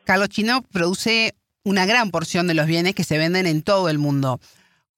Carlos 0.05 0.29
Chino 0.29 0.61
produce 0.71 1.33
una 1.63 1.85
gran 1.85 2.09
porción 2.09 2.47
de 2.47 2.53
los 2.53 2.67
bienes 2.67 2.95
que 2.95 3.03
se 3.03 3.17
venden 3.17 3.45
en 3.45 3.63
todo 3.63 3.89
el 3.89 3.99
mundo. 3.99 4.39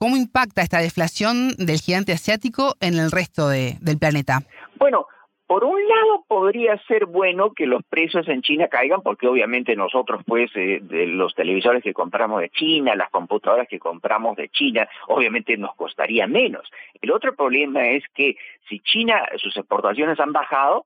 ¿Cómo 0.01 0.17
impacta 0.17 0.63
esta 0.63 0.79
deflación 0.79 1.49
del 1.59 1.77
gigante 1.77 2.11
asiático 2.11 2.73
en 2.81 2.95
el 2.95 3.11
resto 3.11 3.49
del 3.49 3.99
planeta? 3.99 4.39
Bueno, 4.77 5.05
por 5.45 5.63
un 5.63 5.77
lado 5.87 6.25
podría 6.27 6.75
ser 6.87 7.05
bueno 7.05 7.53
que 7.53 7.67
los 7.67 7.83
precios 7.83 8.27
en 8.27 8.41
China 8.41 8.67
caigan 8.67 9.03
porque 9.03 9.27
obviamente 9.27 9.75
nosotros 9.75 10.23
pues 10.25 10.49
eh, 10.55 10.79
de 10.81 11.05
los 11.05 11.35
televisores 11.35 11.83
que 11.83 11.93
compramos 11.93 12.41
de 12.41 12.49
China, 12.49 12.95
las 12.95 13.11
computadoras 13.11 13.67
que 13.67 13.77
compramos 13.77 14.37
de 14.37 14.49
China, 14.49 14.89
obviamente 15.07 15.55
nos 15.55 15.75
costaría 15.75 16.25
menos. 16.25 16.67
El 16.99 17.11
otro 17.11 17.35
problema 17.35 17.87
es 17.89 18.03
que 18.15 18.37
si 18.67 18.79
China 18.79 19.21
sus 19.37 19.55
exportaciones 19.55 20.19
han 20.19 20.33
bajado 20.33 20.83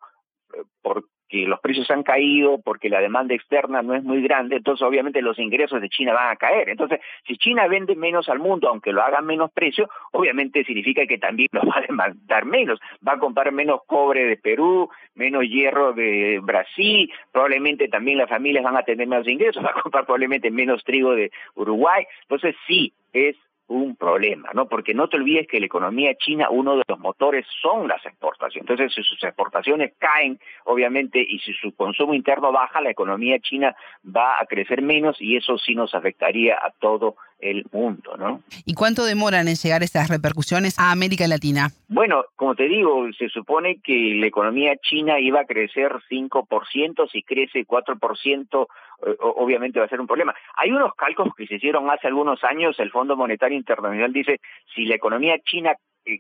eh, 0.54 0.64
por 0.82 1.06
que 1.36 1.46
los 1.46 1.60
precios 1.60 1.92
han 1.92 2.04
caído 2.04 2.60
porque 2.60 2.88
la 2.90 3.02
demanda 3.02 3.36
externa 3.36 3.82
no 3.82 3.94
es 3.94 4.04
muy 4.04 4.22
grande, 4.22 4.56
entonces 4.56 4.86
obviamente 4.88 5.22
los 5.22 5.38
ingresos 5.38 5.82
de 5.82 5.90
China 5.90 6.14
van 6.14 6.30
a 6.30 6.36
caer. 6.38 6.70
Entonces, 6.70 7.02
si 7.28 7.36
China 7.36 7.68
vende 7.68 7.94
menos 7.96 8.30
al 8.30 8.40
mundo, 8.40 8.70
aunque 8.70 8.94
lo 8.94 9.02
haga 9.02 9.20
menos 9.20 9.52
precio, 9.52 9.90
obviamente 10.14 10.64
significa 10.64 11.06
que 11.06 11.18
también 11.18 11.50
lo 11.52 11.62
va 11.66 11.80
a 11.80 11.82
demandar 11.82 12.46
menos. 12.46 12.80
Va 13.06 13.14
a 13.14 13.20
comprar 13.20 13.52
menos 13.52 13.82
cobre 13.86 14.26
de 14.26 14.38
Perú, 14.38 14.90
menos 15.16 15.44
hierro 15.44 15.92
de 15.92 16.40
Brasil, 16.42 17.12
probablemente 17.34 17.90
también 17.90 18.18
las 18.18 18.30
familias 18.30 18.64
van 18.64 18.78
a 18.78 18.84
tener 18.84 19.06
menos 19.06 19.28
ingresos, 19.28 19.64
va 19.66 19.72
a 19.72 19.82
comprar 19.82 20.06
probablemente 20.06 20.50
menos 20.52 20.86
trigo 20.86 21.16
de 21.16 21.32
Uruguay. 21.56 22.06
Entonces, 22.22 22.56
sí, 22.66 22.94
es 23.12 23.36
un 23.68 23.96
problema, 23.96 24.50
¿no? 24.54 24.68
Porque 24.68 24.94
no 24.94 25.08
te 25.08 25.18
olvides 25.18 25.48
que 25.48 25.60
la 25.60 25.66
economía 25.66 26.16
china, 26.16 26.50
uno 26.50 26.78
de 26.78 26.84
los 26.88 27.00
motores 27.00 27.46
son 27.62 27.88
las 27.88 28.06
exportaciones. 28.06 28.70
Entonces, 28.70 28.94
si 28.94 29.04
sus 29.04 29.24
exportaciones 29.24 29.94
caen, 29.98 30.40
obviamente, 30.66 31.20
y 31.20 31.40
si 31.40 31.54
su 31.54 31.76
consumo 31.76 32.14
interno 32.14 32.52
baja, 32.52 32.82
la 32.82 32.92
economía 32.92 33.40
china 33.40 33.76
va 34.06 34.40
a 34.40 34.46
crecer 34.46 34.82
menos 34.82 35.20
y 35.20 35.38
eso 35.38 35.58
sí 35.58 35.74
nos 35.74 35.96
afectaría 35.96 36.56
a 36.56 36.72
todo 36.80 37.16
el 37.40 37.66
mundo, 37.72 38.16
¿no? 38.18 38.42
¿Y 38.66 38.74
cuánto 38.74 39.06
demoran 39.06 39.48
en 39.48 39.56
llegar 39.56 39.84
estas 39.84 40.10
repercusiones 40.10 40.80
a 40.80 40.92
América 40.92 41.28
Latina? 41.28 41.70
Bueno, 41.88 42.26
como 42.36 42.56
te 42.56 42.68
digo, 42.68 43.08
se 43.18 43.30
supone 43.30 43.80
que 43.84 44.16
la 44.16 44.28
economía 44.28 44.76
china 44.78 45.20
iba 45.20 45.42
a 45.42 45.46
crecer 45.46 45.92
5%, 46.10 47.10
si 47.12 47.24
crece 47.24 47.66
4%, 47.66 48.68
eh, 49.06 49.16
obviamente 49.20 49.80
va 49.80 49.86
a 49.86 49.90
ser 49.90 50.02
un 50.02 50.08
problema. 50.08 50.34
Hay 50.56 50.72
unos 50.72 50.94
cálculos 50.96 51.36
que 51.36 51.48
se 51.48 51.56
hicieron 51.56 51.90
hace 51.90 52.08
algunos 52.08 52.44
años, 52.44 52.80
el 52.80 52.92
Fondo 52.92 53.16
Monetario 53.16 53.58
Internacional 53.58 54.14
dice, 54.14 54.40
si 54.74 54.86
la 54.86 54.96
economía 54.96 55.38
china 55.44 55.76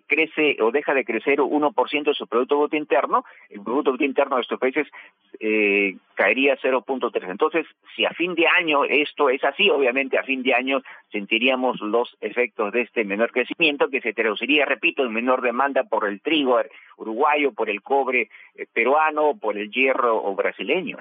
crece 0.07 0.57
o 0.61 0.71
deja 0.71 0.93
de 0.93 1.05
crecer 1.05 1.39
1% 1.39 2.03
de 2.03 2.13
su 2.13 2.27
Producto 2.27 2.57
Bruto 2.57 2.75
Interno, 2.75 3.23
el 3.49 3.61
Producto 3.61 3.91
Bruto 3.91 4.03
Interno 4.03 4.35
de 4.35 4.41
estos 4.41 4.59
países 4.59 4.87
eh, 5.39 5.95
caería 6.15 6.57
0.3. 6.57 7.29
Entonces, 7.29 7.65
si 7.95 8.05
a 8.05 8.11
fin 8.11 8.35
de 8.35 8.47
año 8.47 8.83
esto 8.85 9.29
es 9.29 9.43
así, 9.43 9.69
obviamente 9.69 10.17
a 10.17 10.23
fin 10.23 10.43
de 10.43 10.53
año 10.53 10.81
sentiríamos 11.11 11.79
los 11.81 12.15
efectos 12.21 12.71
de 12.71 12.81
este 12.81 13.03
menor 13.03 13.31
crecimiento 13.31 13.89
que 13.89 14.01
se 14.01 14.13
traduciría, 14.13 14.65
repito, 14.65 15.03
en 15.03 15.13
menor 15.13 15.41
demanda 15.41 15.83
por 15.83 16.07
el 16.07 16.21
trigo 16.21 16.59
uruguayo, 16.97 17.51
por 17.51 17.69
el 17.69 17.81
cobre 17.81 18.29
eh, 18.55 18.65
peruano, 18.73 19.37
por 19.37 19.57
el 19.57 19.69
hierro 19.69 20.23
o 20.23 20.35
brasileño. 20.35 20.97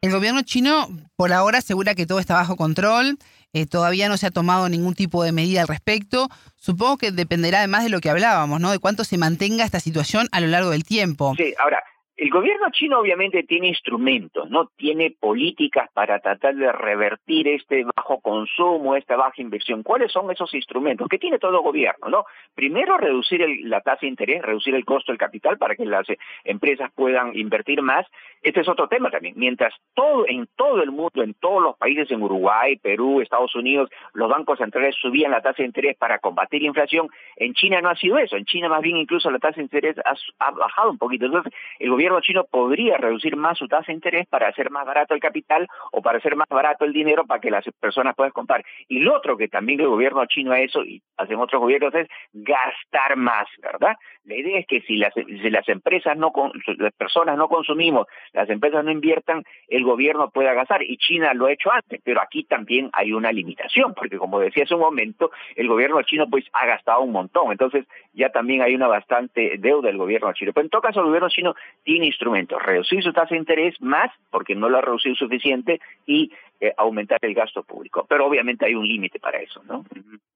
El 0.00 0.12
gobierno 0.12 0.42
chino 0.42 0.86
por 1.16 1.32
ahora 1.32 1.58
asegura 1.58 1.94
que 1.94 2.06
todo 2.06 2.20
está 2.20 2.34
bajo 2.34 2.56
control 2.56 3.18
eh, 3.52 3.66
todavía 3.66 4.08
no 4.08 4.16
se 4.16 4.26
ha 4.26 4.30
tomado 4.30 4.68
ningún 4.68 4.94
tipo 4.94 5.22
de 5.24 5.32
medida 5.32 5.62
al 5.62 5.68
respecto. 5.68 6.28
Supongo 6.56 6.98
que 6.98 7.12
dependerá 7.12 7.58
además 7.58 7.84
de 7.84 7.90
lo 7.90 8.00
que 8.00 8.10
hablábamos, 8.10 8.60
¿no? 8.60 8.70
De 8.70 8.78
cuánto 8.78 9.04
se 9.04 9.18
mantenga 9.18 9.64
esta 9.64 9.80
situación 9.80 10.28
a 10.32 10.40
lo 10.40 10.48
largo 10.48 10.70
del 10.70 10.84
tiempo. 10.84 11.34
Sí, 11.36 11.54
ahora, 11.58 11.82
el 12.16 12.30
gobierno 12.30 12.68
chino 12.72 12.98
obviamente 12.98 13.42
tiene 13.42 13.68
instrumentos, 13.68 14.48
no 14.48 14.70
tiene 14.76 15.14
políticas 15.20 15.90
para 15.92 16.18
tratar 16.20 16.54
de 16.54 16.72
revertir 16.72 17.46
este 17.46 17.84
bajo 17.94 18.20
consumo, 18.20 18.96
esta 18.96 19.16
baja 19.16 19.42
inversión. 19.42 19.82
¿Cuáles 19.82 20.12
son 20.12 20.30
esos 20.30 20.54
instrumentos 20.54 21.08
que 21.08 21.18
tiene 21.18 21.38
todo 21.38 21.60
gobierno? 21.60 22.08
No, 22.08 22.24
primero 22.54 22.96
reducir 22.96 23.44
la 23.64 23.82
tasa 23.82 24.00
de 24.02 24.08
interés, 24.08 24.40
reducir 24.40 24.74
el 24.74 24.86
costo 24.86 25.12
del 25.12 25.18
capital 25.18 25.58
para 25.58 25.76
que 25.76 25.84
las 25.84 26.08
eh, 26.08 26.16
empresas 26.44 26.90
puedan 26.94 27.36
invertir 27.36 27.82
más. 27.82 28.06
Este 28.42 28.60
es 28.60 28.68
otro 28.68 28.88
tema 28.88 29.10
también. 29.10 29.34
Mientras 29.36 29.74
todo 29.92 30.26
en 30.26 30.48
todo 30.56 30.82
el 30.82 30.92
mundo, 30.92 31.22
en 31.22 31.34
todos 31.34 31.62
los 31.62 31.76
países, 31.76 32.10
en 32.10 32.22
Uruguay, 32.22 32.76
Perú, 32.76 33.20
Estados 33.20 33.54
Unidos, 33.54 33.90
los 34.14 34.30
bancos 34.30 34.58
centrales 34.58 34.96
subían 34.98 35.32
la 35.32 35.42
tasa 35.42 35.58
de 35.58 35.66
interés 35.66 35.98
para 35.98 36.18
combatir 36.18 36.62
la 36.62 36.68
inflación, 36.68 37.10
en 37.36 37.52
China 37.52 37.82
no 37.82 37.90
ha 37.90 37.96
sido 37.96 38.16
eso. 38.16 38.36
En 38.36 38.46
China 38.46 38.70
más 38.70 38.80
bien 38.80 38.96
incluso 38.96 39.30
la 39.30 39.38
tasa 39.38 39.56
de 39.56 39.62
interés 39.64 39.96
ha, 39.98 40.14
ha 40.38 40.50
bajado 40.52 40.90
un 40.90 40.98
poquito. 40.98 41.26
Entonces 41.26 41.52
el 41.78 41.90
gobierno 41.90 42.05
gobierno 42.06 42.20
chino 42.20 42.44
podría 42.44 42.96
reducir 42.98 43.36
más 43.36 43.58
su 43.58 43.66
tasa 43.66 43.86
de 43.88 43.94
interés 43.94 44.26
para 44.28 44.48
hacer 44.48 44.70
más 44.70 44.86
barato 44.86 45.14
el 45.14 45.20
capital 45.20 45.66
o 45.90 46.00
para 46.02 46.18
hacer 46.18 46.36
más 46.36 46.46
barato 46.48 46.84
el 46.84 46.92
dinero 46.92 47.26
para 47.26 47.40
que 47.40 47.50
las 47.50 47.64
personas 47.80 48.14
puedan 48.14 48.32
comprar. 48.32 48.64
Y 48.88 49.00
lo 49.00 49.16
otro 49.16 49.36
que 49.36 49.48
también 49.48 49.80
el 49.80 49.88
gobierno 49.88 50.24
chino 50.26 50.52
ha 50.52 50.60
eso, 50.60 50.84
y 50.84 51.02
hacen 51.16 51.38
otros 51.38 51.60
gobiernos, 51.60 51.94
es 51.94 52.08
gastar 52.32 53.16
más, 53.16 53.46
¿verdad? 53.60 53.96
La 54.24 54.36
idea 54.36 54.58
es 54.58 54.66
que 54.66 54.82
si 54.82 54.96
las, 54.96 55.12
si 55.14 55.50
las 55.50 55.68
empresas 55.68 56.16
no, 56.16 56.32
las 56.78 56.92
personas 56.92 57.36
no 57.36 57.48
consumimos, 57.48 58.06
las 58.32 58.48
empresas 58.50 58.84
no 58.84 58.90
inviertan, 58.90 59.42
el 59.68 59.84
gobierno 59.84 60.30
pueda 60.30 60.52
gastar. 60.52 60.82
Y 60.82 60.96
China 60.98 61.34
lo 61.34 61.46
ha 61.46 61.52
hecho 61.52 61.72
antes, 61.72 62.00
pero 62.04 62.20
aquí 62.22 62.44
también 62.44 62.90
hay 62.92 63.12
una 63.12 63.32
limitación, 63.32 63.94
porque 63.94 64.18
como 64.18 64.38
decía 64.38 64.64
hace 64.64 64.74
un 64.74 64.80
momento, 64.80 65.30
el 65.54 65.68
gobierno 65.68 66.02
chino 66.02 66.28
pues 66.28 66.44
ha 66.52 66.66
gastado 66.66 67.00
un 67.00 67.12
montón. 67.12 67.52
Entonces 67.52 67.86
ya 68.12 68.30
también 68.30 68.62
hay 68.62 68.74
una 68.74 68.88
bastante 68.88 69.54
deuda 69.58 69.88
del 69.88 69.98
gobierno 69.98 70.32
chino. 70.32 70.52
Pero 70.52 70.64
en 70.64 70.70
todo 70.70 70.82
caso 70.82 71.00
el 71.00 71.06
gobierno 71.06 71.28
chino 71.28 71.54
tiene 71.84 71.95
instrumentos, 72.04 72.62
reducir 72.62 73.02
su 73.02 73.12
tasa 73.12 73.34
de 73.34 73.38
interés 73.38 73.80
más, 73.80 74.10
porque 74.30 74.54
no 74.54 74.68
lo 74.68 74.78
ha 74.78 74.82
reducido 74.82 75.14
suficiente, 75.14 75.80
y 76.06 76.30
eh, 76.58 76.72
aumentar 76.78 77.18
el 77.20 77.34
gasto 77.34 77.62
público. 77.64 78.06
Pero 78.08 78.24
obviamente 78.24 78.64
hay 78.64 78.74
un 78.74 78.88
límite 78.88 79.20
para 79.20 79.40
eso, 79.40 79.62
¿no? 79.64 79.84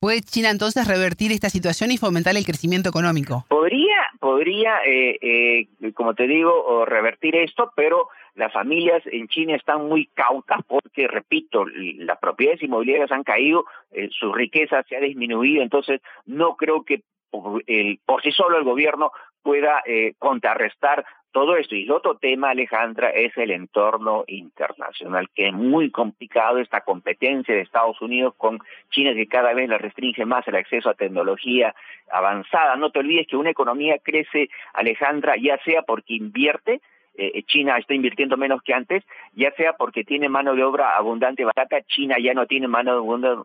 ¿Puede 0.00 0.20
China 0.20 0.50
entonces 0.50 0.86
revertir 0.86 1.32
esta 1.32 1.48
situación 1.48 1.92
y 1.92 1.96
fomentar 1.96 2.36
el 2.36 2.44
crecimiento 2.44 2.90
económico? 2.90 3.46
Podría, 3.48 4.04
podría, 4.18 4.80
eh, 4.84 5.16
eh, 5.22 5.92
como 5.94 6.12
te 6.14 6.26
digo, 6.26 6.84
revertir 6.84 7.36
esto, 7.36 7.72
pero 7.74 8.08
las 8.34 8.52
familias 8.52 9.02
en 9.06 9.28
China 9.28 9.56
están 9.56 9.88
muy 9.88 10.10
cautas 10.12 10.58
porque, 10.68 11.08
repito, 11.08 11.64
las 11.64 12.18
propiedades 12.18 12.62
inmobiliarias 12.62 13.10
han 13.12 13.24
caído, 13.24 13.64
su 14.10 14.34
riqueza 14.34 14.82
se 14.90 14.96
ha 14.96 15.00
disminuido, 15.00 15.62
entonces 15.62 16.02
no 16.26 16.54
creo 16.56 16.84
que 16.84 17.00
por, 17.30 17.64
por 18.04 18.22
sí 18.22 18.30
solo 18.30 18.58
el 18.58 18.64
gobierno 18.64 19.10
pueda 19.42 19.82
contrarrestar 20.18 21.04
todo 21.32 21.56
esto. 21.56 21.74
Y 21.74 21.84
el 21.84 21.92
otro 21.92 22.16
tema, 22.16 22.50
Alejandra, 22.50 23.10
es 23.10 23.36
el 23.36 23.50
entorno 23.50 24.24
internacional, 24.26 25.28
que 25.34 25.48
es 25.48 25.52
muy 25.52 25.90
complicado 25.90 26.58
esta 26.58 26.80
competencia 26.82 27.54
de 27.54 27.62
Estados 27.62 28.00
Unidos 28.00 28.34
con 28.36 28.58
China, 28.90 29.14
que 29.14 29.26
cada 29.26 29.52
vez 29.54 29.68
le 29.68 29.78
restringe 29.78 30.24
más 30.24 30.46
el 30.48 30.56
acceso 30.56 30.90
a 30.90 30.94
tecnología 30.94 31.74
avanzada. 32.10 32.76
No 32.76 32.90
te 32.90 33.00
olvides 33.00 33.26
que 33.26 33.36
una 33.36 33.50
economía 33.50 33.98
crece, 34.02 34.48
Alejandra, 34.74 35.34
ya 35.36 35.58
sea 35.64 35.82
porque 35.82 36.14
invierte, 36.14 36.80
eh, 37.16 37.42
China 37.42 37.76
está 37.76 37.94
invirtiendo 37.94 38.36
menos 38.36 38.62
que 38.62 38.72
antes, 38.72 39.04
ya 39.34 39.50
sea 39.52 39.74
porque 39.74 40.04
tiene 40.04 40.28
mano 40.28 40.54
de 40.54 40.64
obra 40.64 40.96
abundante 40.96 41.44
barata, 41.44 41.82
China 41.82 42.16
ya 42.18 42.34
no 42.34 42.46
tiene 42.46 42.68
mano 42.68 42.94
de 42.94 42.98
obra 42.98 43.42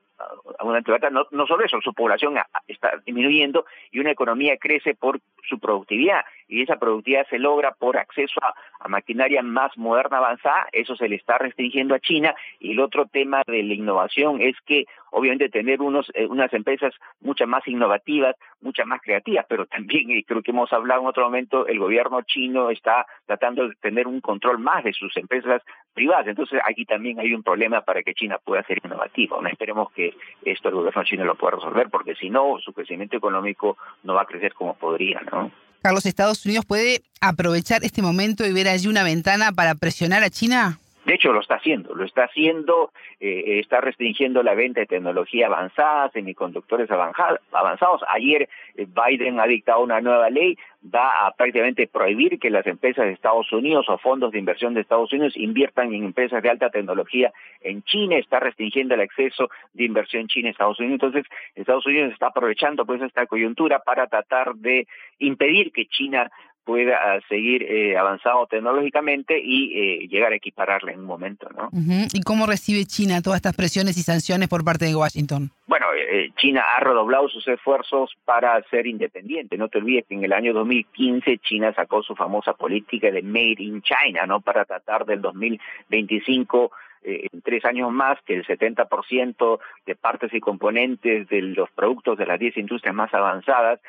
abundante 0.59 0.91
barata, 0.91 1.09
no, 1.09 1.27
no 1.31 1.45
solo 1.45 1.65
eso, 1.65 1.81
su 1.81 1.93
población 1.93 2.35
está 2.67 2.91
disminuyendo 3.05 3.65
y 3.91 3.99
una 3.99 4.11
economía 4.11 4.55
crece 4.57 4.95
por 4.95 5.19
su 5.47 5.59
productividad 5.59 6.21
y 6.47 6.61
esa 6.61 6.77
productividad 6.77 7.27
se 7.29 7.39
logra 7.39 7.71
por 7.71 7.97
acceso 7.97 8.39
a, 8.41 8.53
maquinaria 8.87 9.41
más 9.41 9.75
moderna, 9.77 10.17
avanzada, 10.17 10.67
eso 10.71 10.95
se 10.95 11.09
le 11.09 11.15
está 11.15 11.39
restringiendo 11.39 11.95
a 11.95 11.99
China 11.99 12.35
y 12.59 12.71
el 12.71 12.79
otro 12.79 13.07
tema 13.07 13.41
de 13.47 13.63
la 13.63 13.73
innovación 13.73 14.41
es 14.41 14.55
que 14.63 14.85
obviamente 15.09 15.49
tener 15.49 15.81
unos, 15.81 16.11
eh, 16.13 16.27
unas 16.27 16.53
empresas 16.53 16.93
muchas 17.19 17.47
más 17.47 17.67
innovativas, 17.67 18.35
muchas 18.61 18.85
más 18.85 19.01
creativas, 19.01 19.45
pero 19.49 19.65
también, 19.65 20.11
y 20.11 20.23
creo 20.23 20.43
que 20.43 20.51
hemos 20.51 20.71
hablado 20.71 21.01
en 21.01 21.07
otro 21.07 21.23
momento, 21.23 21.65
el 21.65 21.79
gobierno 21.79 22.21
chino 22.21 22.69
está 22.69 23.07
tratando 23.25 23.67
de 23.67 23.75
tener 23.81 24.07
un 24.07 24.21
control 24.21 24.59
más 24.59 24.83
de 24.83 24.93
sus 24.93 25.15
empresas 25.17 25.63
privadas, 25.95 26.27
entonces 26.27 26.59
aquí 26.63 26.85
también 26.85 27.19
hay 27.19 27.33
un 27.33 27.41
problema 27.41 27.81
para 27.81 28.03
que 28.03 28.13
China 28.13 28.37
pueda 28.43 28.61
ser 28.63 28.79
innovativa, 28.83 29.41
no 29.41 29.47
esperemos 29.49 29.91
que 29.93 30.13
esto 30.43 30.69
el 30.69 30.75
gobierno 30.75 31.03
chino 31.03 31.25
lo 31.25 31.35
pueda 31.35 31.55
resolver, 31.55 31.89
porque 31.89 32.13
si 32.13 32.29
no, 32.29 32.57
su 32.63 32.73
crecimiento 32.73 33.17
económico 33.17 33.77
no 34.03 34.13
va 34.13 34.21
a 34.23 34.25
crecer 34.25 34.53
como 34.53 34.75
podría, 34.75 35.21
¿no? 35.31 35.51
Carlos, 35.81 36.05
¿Estados 36.05 36.45
Unidos 36.45 36.65
puede 36.65 37.01
aprovechar 37.21 37.83
este 37.83 38.01
momento 38.01 38.45
y 38.45 38.51
ver 38.51 38.67
allí 38.67 38.87
una 38.87 39.03
ventana 39.03 39.51
para 39.51 39.75
presionar 39.75 40.23
a 40.23 40.29
China? 40.29 40.79
De 41.05 41.13
hecho, 41.13 41.31
lo 41.31 41.39
está 41.39 41.55
haciendo, 41.55 41.93
lo 41.93 42.03
está 42.03 42.23
haciendo, 42.23 42.91
eh, 43.19 43.59
está 43.59 43.79
restringiendo 43.79 44.41
la 44.41 44.55
venta 44.55 44.79
de 44.79 44.87
tecnología 44.87 45.45
avanzada, 45.45 46.09
semiconductores 46.09 46.89
avanzados. 46.89 48.01
Ayer 48.09 48.49
eh, 48.75 48.87
Biden 48.87 49.39
ha 49.39 49.45
dictado 49.45 49.81
una 49.81 50.01
nueva 50.01 50.31
ley, 50.31 50.57
va 50.83 51.27
a 51.27 51.31
prácticamente 51.35 51.87
prohibir 51.87 52.39
que 52.39 52.49
las 52.49 52.65
empresas 52.65 53.05
de 53.05 53.11
Estados 53.11 53.51
Unidos 53.51 53.85
o 53.87 53.99
fondos 53.99 54.31
de 54.31 54.39
inversión 54.39 54.73
de 54.73 54.81
Estados 54.81 55.13
Unidos 55.13 55.37
inviertan 55.37 55.93
en 55.93 56.05
empresas 56.05 56.41
de 56.41 56.49
alta 56.49 56.71
tecnología 56.71 57.31
en 57.61 57.83
China, 57.83 58.17
está 58.17 58.39
restringiendo 58.39 58.95
el 58.95 59.01
acceso 59.01 59.49
de 59.73 59.85
inversión 59.85 60.27
china 60.27 60.49
Estados 60.49 60.79
Unidos. 60.79 60.95
Entonces, 61.03 61.25
Estados 61.53 61.85
Unidos 61.85 62.13
está 62.13 62.27
aprovechando 62.27 62.83
pues 62.83 62.99
esta 63.03 63.27
coyuntura 63.27 63.79
para 63.79 64.07
tratar 64.07 64.55
de 64.55 64.87
impedir 65.19 65.71
que 65.71 65.85
China 65.85 66.31
pueda 66.65 66.97
ah, 66.97 67.19
seguir 67.29 67.63
eh, 67.63 67.95
avanzando 67.95 68.47
tecnológicamente 68.47 69.39
y 69.39 69.71
eh, 69.79 70.07
llegar 70.07 70.33
a 70.33 70.35
equipararle 70.35 70.93
en 70.93 71.01
un 71.01 71.05
momento, 71.05 71.47
¿no? 71.55 71.69
¿Y 72.11 72.21
cómo 72.23 72.47
recibe 72.47 72.85
China 72.85 73.21
todas 73.21 73.37
estas 73.37 73.55
presiones 73.55 73.97
y 73.97 74.01
sanciones 74.01 74.49
por 74.49 74.65
parte 74.65 74.85
de 74.85 74.95
Washington? 74.95 75.51
Bueno, 75.67 75.85
eh, 75.95 76.31
China 76.37 76.63
ha 76.75 76.79
redoblado 76.79 77.29
sus 77.29 77.47
esfuerzos 77.47 78.15
para 78.25 78.61
ser 78.69 78.87
independiente. 78.87 79.57
No 79.57 79.69
te 79.69 79.77
olvides 79.77 80.05
que 80.07 80.15
en 80.15 80.23
el 80.23 80.33
año 80.33 80.53
2015 80.53 81.37
China 81.37 81.71
sacó 81.73 82.01
su 82.01 82.15
famosa 82.15 82.53
política 82.53 83.11
de 83.11 83.21
Made 83.21 83.57
in 83.59 83.83
China, 83.83 84.25
¿no? 84.25 84.41
Para 84.41 84.65
tratar 84.65 85.05
del 85.05 85.21
2025 85.21 86.71
en 87.07 87.41
tres 87.41 87.63
años 87.65 87.91
más 87.91 88.17
que 88.25 88.33
el 88.33 88.47
70% 88.47 89.59
de 89.85 89.95
partes 89.95 90.33
y 90.33 90.39
componentes 90.39 91.29
de 91.29 91.41
los 91.43 91.69
productos 91.69 92.17
de 92.17 92.25
las 92.25 92.39
10 92.39 92.57
industrias 92.57 92.95
más 92.95 93.13
avanzadas 93.13 93.79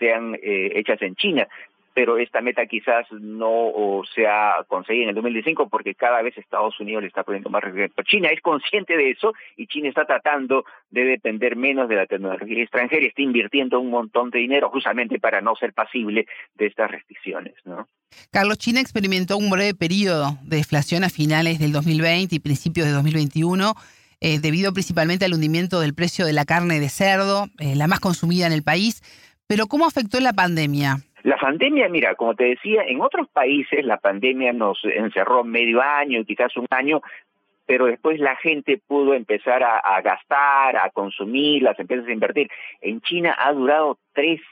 sean 0.00 0.36
hechas 0.42 1.00
en 1.02 1.14
China 1.14 1.46
pero 1.94 2.18
esta 2.18 2.40
meta 2.40 2.66
quizás 2.66 3.06
no 3.12 4.02
sea 4.14 4.56
conseguida 4.66 5.04
en 5.04 5.08
el 5.10 5.14
2015 5.14 5.68
porque 5.70 5.94
cada 5.94 6.20
vez 6.22 6.36
Estados 6.36 6.78
Unidos 6.80 7.02
le 7.02 7.08
está 7.08 7.22
poniendo 7.22 7.50
más 7.50 7.62
restricciones. 7.62 7.94
China 8.06 8.28
es 8.30 8.40
consciente 8.40 8.96
de 8.96 9.10
eso 9.10 9.32
y 9.56 9.66
China 9.66 9.88
está 9.88 10.04
tratando 10.04 10.64
de 10.90 11.04
depender 11.04 11.56
menos 11.56 11.88
de 11.88 11.96
la 11.96 12.06
tecnología 12.06 12.62
extranjera 12.62 13.04
y 13.04 13.08
está 13.08 13.22
invirtiendo 13.22 13.80
un 13.80 13.90
montón 13.90 14.30
de 14.30 14.40
dinero 14.40 14.68
justamente 14.70 15.18
para 15.18 15.40
no 15.40 15.54
ser 15.56 15.72
pasible 15.72 16.26
de 16.54 16.66
estas 16.66 16.90
restricciones, 16.90 17.54
¿no? 17.64 17.88
Carlos, 18.30 18.58
China 18.58 18.80
experimentó 18.80 19.36
un 19.36 19.50
breve 19.50 19.74
periodo 19.74 20.38
de 20.42 20.58
deflación 20.58 21.04
a 21.04 21.08
finales 21.08 21.58
del 21.58 21.72
2020 21.72 22.34
y 22.34 22.38
principios 22.40 22.86
de 22.86 22.92
2021 22.92 23.74
eh, 24.20 24.38
debido 24.38 24.72
principalmente 24.72 25.24
al 25.24 25.34
hundimiento 25.34 25.80
del 25.80 25.94
precio 25.94 26.24
de 26.24 26.32
la 26.32 26.44
carne 26.44 26.80
de 26.80 26.88
cerdo, 26.88 27.48
eh, 27.58 27.76
la 27.76 27.86
más 27.88 28.00
consumida 28.00 28.46
en 28.46 28.52
el 28.52 28.62
país. 28.62 29.02
Pero 29.46 29.66
¿cómo 29.66 29.86
afectó 29.86 30.18
la 30.20 30.32
pandemia? 30.32 31.02
La 31.24 31.38
pandemia, 31.38 31.88
mira, 31.88 32.14
como 32.16 32.34
te 32.34 32.44
decía, 32.44 32.82
en 32.86 33.00
otros 33.00 33.28
países 33.28 33.82
la 33.84 33.96
pandemia 33.96 34.52
nos 34.52 34.78
encerró 34.84 35.42
medio 35.42 35.80
año, 35.80 36.22
quizás 36.24 36.54
un 36.56 36.66
año, 36.68 37.00
pero 37.64 37.86
después 37.86 38.20
la 38.20 38.36
gente 38.36 38.78
pudo 38.86 39.14
empezar 39.14 39.62
a, 39.62 39.78
a, 39.78 40.02
gastar, 40.02 40.76
a 40.76 40.90
consumir, 40.90 41.62
las 41.62 41.80
empresas 41.80 42.06
a 42.06 42.12
invertir. 42.12 42.50
En 42.82 43.00
China 43.00 43.34
ha 43.38 43.54
durado 43.54 43.96
tres 44.12 44.42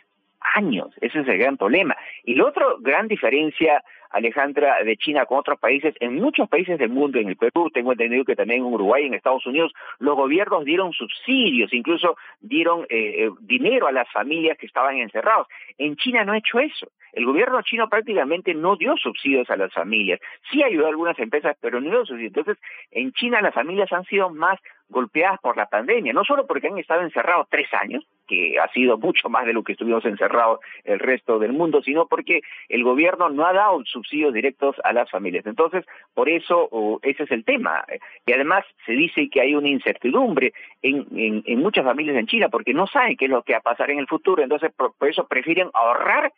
años, 0.54 0.88
ese 1.02 1.20
es 1.20 1.28
el 1.28 1.36
gran 1.36 1.58
problema. 1.58 1.94
Y 2.24 2.36
la 2.36 2.46
otra 2.46 2.64
gran 2.80 3.06
diferencia 3.06 3.84
Alejandra, 4.12 4.82
de 4.84 4.96
China 4.96 5.26
con 5.26 5.38
otros 5.38 5.58
países, 5.58 5.94
en 6.00 6.14
muchos 6.16 6.48
países 6.48 6.78
del 6.78 6.90
mundo, 6.90 7.18
en 7.18 7.28
el 7.28 7.36
Perú, 7.36 7.70
tengo 7.72 7.92
entendido 7.92 8.24
que 8.24 8.36
también 8.36 8.60
en 8.60 8.72
Uruguay, 8.72 9.06
en 9.06 9.14
Estados 9.14 9.46
Unidos, 9.46 9.72
los 9.98 10.16
gobiernos 10.16 10.64
dieron 10.64 10.92
subsidios, 10.92 11.72
incluso 11.72 12.16
dieron 12.40 12.82
eh, 12.90 13.24
eh, 13.24 13.30
dinero 13.40 13.86
a 13.86 13.92
las 13.92 14.10
familias 14.12 14.58
que 14.58 14.66
estaban 14.66 14.96
encerrados. 14.96 15.46
En 15.78 15.96
China 15.96 16.24
no 16.24 16.32
ha 16.32 16.38
hecho 16.38 16.60
eso. 16.60 16.88
El 17.12 17.26
gobierno 17.26 17.60
chino 17.62 17.88
prácticamente 17.88 18.54
no 18.54 18.76
dio 18.76 18.96
subsidios 18.96 19.48
a 19.50 19.56
las 19.56 19.72
familias. 19.72 20.18
Sí 20.50 20.62
ayudó 20.62 20.86
a 20.86 20.90
algunas 20.90 21.18
empresas, 21.18 21.56
pero 21.60 21.80
no 21.80 21.90
dio 21.90 22.06
subsidios. 22.06 22.34
Entonces, 22.34 22.62
en 22.90 23.12
China 23.12 23.42
las 23.42 23.54
familias 23.54 23.92
han 23.92 24.04
sido 24.04 24.30
más 24.30 24.58
golpeadas 24.92 25.40
por 25.40 25.56
la 25.56 25.66
pandemia, 25.66 26.12
no 26.12 26.22
solo 26.24 26.46
porque 26.46 26.68
han 26.68 26.78
estado 26.78 27.02
encerrados 27.02 27.48
tres 27.50 27.66
años, 27.74 28.06
que 28.28 28.58
ha 28.58 28.68
sido 28.68 28.98
mucho 28.98 29.28
más 29.28 29.44
de 29.46 29.52
lo 29.52 29.64
que 29.64 29.72
estuvimos 29.72 30.04
encerrados 30.04 30.60
el 30.84 31.00
resto 31.00 31.38
del 31.38 31.52
mundo, 31.52 31.82
sino 31.82 32.06
porque 32.06 32.42
el 32.68 32.84
gobierno 32.84 33.28
no 33.30 33.44
ha 33.44 33.52
dado 33.52 33.82
subsidios 33.84 34.32
directos 34.32 34.76
a 34.84 34.92
las 34.92 35.10
familias. 35.10 35.44
Entonces, 35.46 35.84
por 36.14 36.28
eso 36.28 37.00
ese 37.02 37.24
es 37.24 37.30
el 37.30 37.44
tema. 37.44 37.84
Y 38.26 38.32
además 38.32 38.64
se 38.86 38.92
dice 38.92 39.28
que 39.28 39.40
hay 39.40 39.54
una 39.54 39.68
incertidumbre 39.68 40.52
en, 40.82 41.06
en, 41.16 41.42
en 41.46 41.58
muchas 41.58 41.84
familias 41.84 42.16
en 42.16 42.26
China 42.26 42.48
porque 42.48 42.72
no 42.74 42.86
saben 42.86 43.16
qué 43.16 43.24
es 43.24 43.30
lo 43.30 43.42
que 43.42 43.54
va 43.54 43.58
a 43.58 43.62
pasar 43.62 43.90
en 43.90 43.98
el 43.98 44.06
futuro. 44.06 44.42
Entonces, 44.42 44.72
por, 44.76 44.94
por 44.94 45.08
eso 45.08 45.26
prefieren 45.26 45.70
ahorrar 45.74 46.32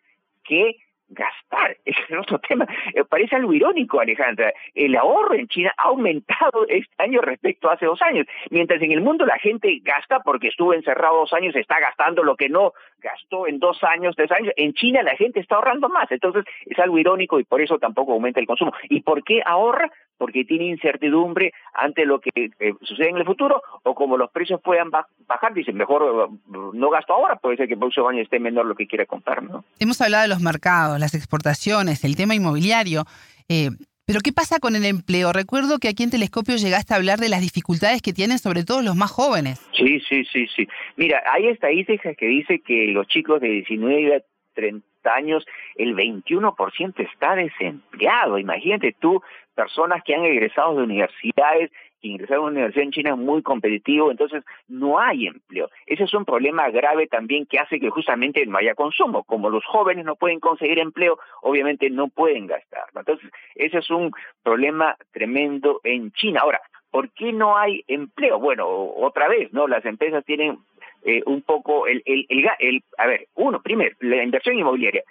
que 0.44 0.76
gastar. 1.14 1.76
Es 1.84 1.96
otro 2.18 2.38
tema. 2.40 2.66
Eh, 2.92 3.04
parece 3.04 3.36
algo 3.36 3.52
irónico, 3.52 4.00
Alejandra. 4.00 4.52
El 4.74 4.96
ahorro 4.96 5.34
en 5.34 5.48
China 5.48 5.72
ha 5.76 5.88
aumentado 5.88 6.66
este 6.68 6.94
año 6.98 7.20
respecto 7.20 7.68
a 7.68 7.74
hace 7.74 7.86
dos 7.86 8.00
años. 8.02 8.26
Mientras 8.50 8.82
en 8.82 8.92
el 8.92 9.00
mundo 9.00 9.24
la 9.24 9.38
gente 9.38 9.80
gasta 9.82 10.20
porque 10.20 10.48
estuvo 10.48 10.74
encerrado 10.74 11.18
dos 11.18 11.32
años, 11.32 11.54
está 11.56 11.80
gastando 11.80 12.22
lo 12.22 12.36
que 12.36 12.48
no 12.48 12.72
gastó 12.98 13.46
en 13.46 13.58
dos 13.58 13.82
años, 13.84 14.16
tres 14.16 14.30
años. 14.32 14.52
En 14.56 14.72
China 14.74 15.02
la 15.02 15.16
gente 15.16 15.40
está 15.40 15.56
ahorrando 15.56 15.88
más. 15.88 16.10
Entonces 16.10 16.44
es 16.66 16.78
algo 16.78 16.98
irónico 16.98 17.38
y 17.38 17.44
por 17.44 17.60
eso 17.60 17.78
tampoco 17.78 18.12
aumenta 18.12 18.40
el 18.40 18.46
consumo. 18.46 18.72
¿Y 18.88 19.00
por 19.00 19.22
qué 19.22 19.42
ahorra? 19.44 19.90
Porque 20.16 20.44
tiene 20.44 20.66
incertidumbre 20.66 21.52
ante 21.74 22.06
lo 22.06 22.20
que 22.20 22.30
eh, 22.34 22.74
sucede 22.82 23.10
en 23.10 23.16
el 23.16 23.24
futuro 23.24 23.62
o 23.82 23.94
como 23.94 24.16
los 24.16 24.30
precios 24.30 24.60
puedan 24.62 24.90
bajar, 24.90 25.54
dicen, 25.54 25.76
mejor 25.76 26.30
eh, 26.30 26.58
no 26.72 26.90
gasto 26.90 27.14
ahora, 27.14 27.36
puede 27.36 27.56
ser 27.56 27.66
que 27.66 27.74
el 27.74 27.80
próximo 27.80 28.08
año 28.08 28.22
esté 28.22 28.38
menor 28.38 28.66
lo 28.66 28.74
que 28.74 28.86
quiera 28.86 29.06
comprar. 29.06 29.42
¿no? 29.42 29.64
Hemos 29.78 30.00
hablado 30.00 30.22
de 30.22 30.28
los 30.28 30.40
mercados, 30.40 30.98
las 31.00 31.14
exportaciones, 31.14 32.04
el 32.04 32.16
tema 32.16 32.34
inmobiliario. 32.34 33.04
Eh, 33.48 33.70
pero 34.06 34.20
¿qué 34.20 34.32
pasa 34.32 34.58
con 34.60 34.76
el 34.76 34.84
empleo? 34.84 35.32
Recuerdo 35.32 35.78
que 35.78 35.88
aquí 35.88 36.02
en 36.02 36.10
Telescopio 36.10 36.56
llegaste 36.56 36.92
a 36.92 36.96
hablar 36.98 37.18
de 37.18 37.30
las 37.30 37.40
dificultades 37.40 38.02
que 38.02 38.12
tienen 38.12 38.38
sobre 38.38 38.62
todo 38.64 38.82
los 38.82 38.96
más 38.96 39.10
jóvenes. 39.10 39.58
Sí, 39.72 39.98
sí, 40.08 40.24
sí, 40.30 40.46
sí. 40.54 40.68
Mira, 40.96 41.22
hay 41.32 41.48
estadísticas 41.48 42.14
que 42.16 42.26
dice 42.26 42.60
que 42.60 42.88
los 42.88 43.06
chicos 43.08 43.40
de 43.40 43.48
19 43.48 44.16
a 44.16 44.20
30 44.54 44.93
años, 45.06 45.46
el 45.76 45.94
21% 45.94 46.94
está 47.00 47.34
desempleado. 47.34 48.38
Imagínate 48.38 48.94
tú, 48.98 49.22
personas 49.54 50.02
que 50.04 50.14
han 50.14 50.24
egresado 50.24 50.76
de 50.76 50.82
universidades 50.82 51.70
ingresar 52.08 52.36
a 52.36 52.40
una 52.40 52.50
universidad 52.50 52.84
en 52.84 52.92
China 52.92 53.10
es 53.10 53.16
muy 53.16 53.42
competitivo, 53.42 54.10
entonces 54.10 54.44
no 54.68 54.98
hay 54.98 55.26
empleo. 55.26 55.68
Ese 55.86 56.04
es 56.04 56.14
un 56.14 56.24
problema 56.24 56.68
grave 56.70 57.06
también 57.06 57.46
que 57.46 57.58
hace 57.58 57.80
que 57.80 57.90
justamente 57.90 58.44
no 58.46 58.58
haya 58.58 58.74
consumo. 58.74 59.24
Como 59.24 59.50
los 59.50 59.64
jóvenes 59.64 60.04
no 60.04 60.16
pueden 60.16 60.40
conseguir 60.40 60.78
empleo, 60.78 61.18
obviamente 61.42 61.90
no 61.90 62.08
pueden 62.08 62.46
gastar. 62.46 62.84
Entonces, 62.94 63.30
ese 63.54 63.78
es 63.78 63.90
un 63.90 64.12
problema 64.42 64.96
tremendo 65.12 65.80
en 65.84 66.12
China. 66.12 66.40
Ahora, 66.42 66.60
¿por 66.90 67.10
qué 67.10 67.32
no 67.32 67.56
hay 67.56 67.84
empleo? 67.88 68.38
Bueno, 68.38 68.66
otra 68.68 69.28
vez, 69.28 69.52
¿no? 69.52 69.66
Las 69.66 69.84
empresas 69.84 70.24
tienen 70.24 70.58
eh, 71.04 71.22
un 71.26 71.42
poco 71.42 71.86
el, 71.86 72.02
el, 72.06 72.26
el, 72.28 72.82
a 72.98 73.06
ver, 73.06 73.28
uno, 73.34 73.62
primero, 73.62 73.94
la 74.00 74.22
inversión 74.22 74.58
inmobiliaria 74.58 75.04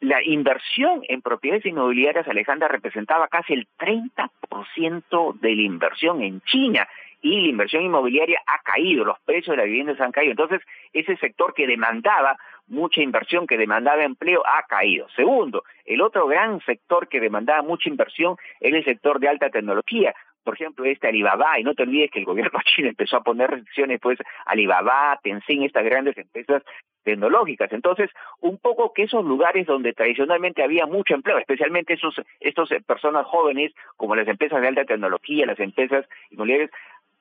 la 0.00 0.22
inversión 0.22 1.02
en 1.08 1.22
propiedades 1.22 1.66
inmobiliarias, 1.66 2.28
Alejandra, 2.28 2.68
representaba 2.68 3.28
casi 3.28 3.54
el 3.54 3.66
30% 3.78 5.40
de 5.40 5.56
la 5.56 5.62
inversión 5.62 6.22
en 6.22 6.40
China 6.42 6.86
y 7.20 7.40
la 7.40 7.48
inversión 7.48 7.82
inmobiliaria 7.82 8.40
ha 8.46 8.62
caído, 8.62 9.04
los 9.04 9.18
precios 9.20 9.54
de 9.54 9.56
las 9.56 9.66
viviendas 9.66 10.00
han 10.00 10.12
caído. 10.12 10.30
Entonces, 10.30 10.60
ese 10.92 11.16
sector 11.16 11.52
que 11.52 11.66
demandaba 11.66 12.38
mucha 12.68 13.00
inversión, 13.00 13.46
que 13.46 13.58
demandaba 13.58 14.04
empleo, 14.04 14.42
ha 14.46 14.62
caído. 14.68 15.08
Segundo, 15.16 15.64
el 15.84 16.00
otro 16.00 16.28
gran 16.28 16.60
sector 16.60 17.08
que 17.08 17.18
demandaba 17.18 17.62
mucha 17.62 17.88
inversión 17.88 18.36
es 18.60 18.72
el 18.72 18.84
sector 18.84 19.18
de 19.18 19.28
alta 19.28 19.50
tecnología 19.50 20.14
por 20.48 20.54
ejemplo, 20.54 20.86
este 20.86 21.08
Alibaba, 21.08 21.60
y 21.60 21.62
no 21.62 21.74
te 21.74 21.82
olvides 21.82 22.10
que 22.10 22.20
el 22.20 22.24
gobierno 22.24 22.58
chino 22.64 22.88
empezó 22.88 23.18
a 23.18 23.22
poner 23.22 23.50
restricciones, 23.50 24.00
pues 24.00 24.18
Alibaba, 24.46 25.20
Tencent, 25.22 25.64
estas 25.64 25.84
grandes 25.84 26.16
empresas 26.16 26.62
tecnológicas. 27.02 27.70
Entonces, 27.70 28.08
un 28.40 28.56
poco 28.56 28.94
que 28.94 29.02
esos 29.02 29.22
lugares 29.26 29.66
donde 29.66 29.92
tradicionalmente 29.92 30.62
había 30.62 30.86
mucho 30.86 31.12
empleo, 31.12 31.36
especialmente 31.36 31.92
esos 31.92 32.18
estos 32.40 32.72
eh, 32.72 32.80
personas 32.80 33.26
jóvenes, 33.26 33.74
como 33.98 34.16
las 34.16 34.26
empresas 34.26 34.62
de 34.62 34.68
alta 34.68 34.86
tecnología, 34.86 35.44
las 35.44 35.60
empresas 35.60 36.06
inmobiliarias, 36.30 36.70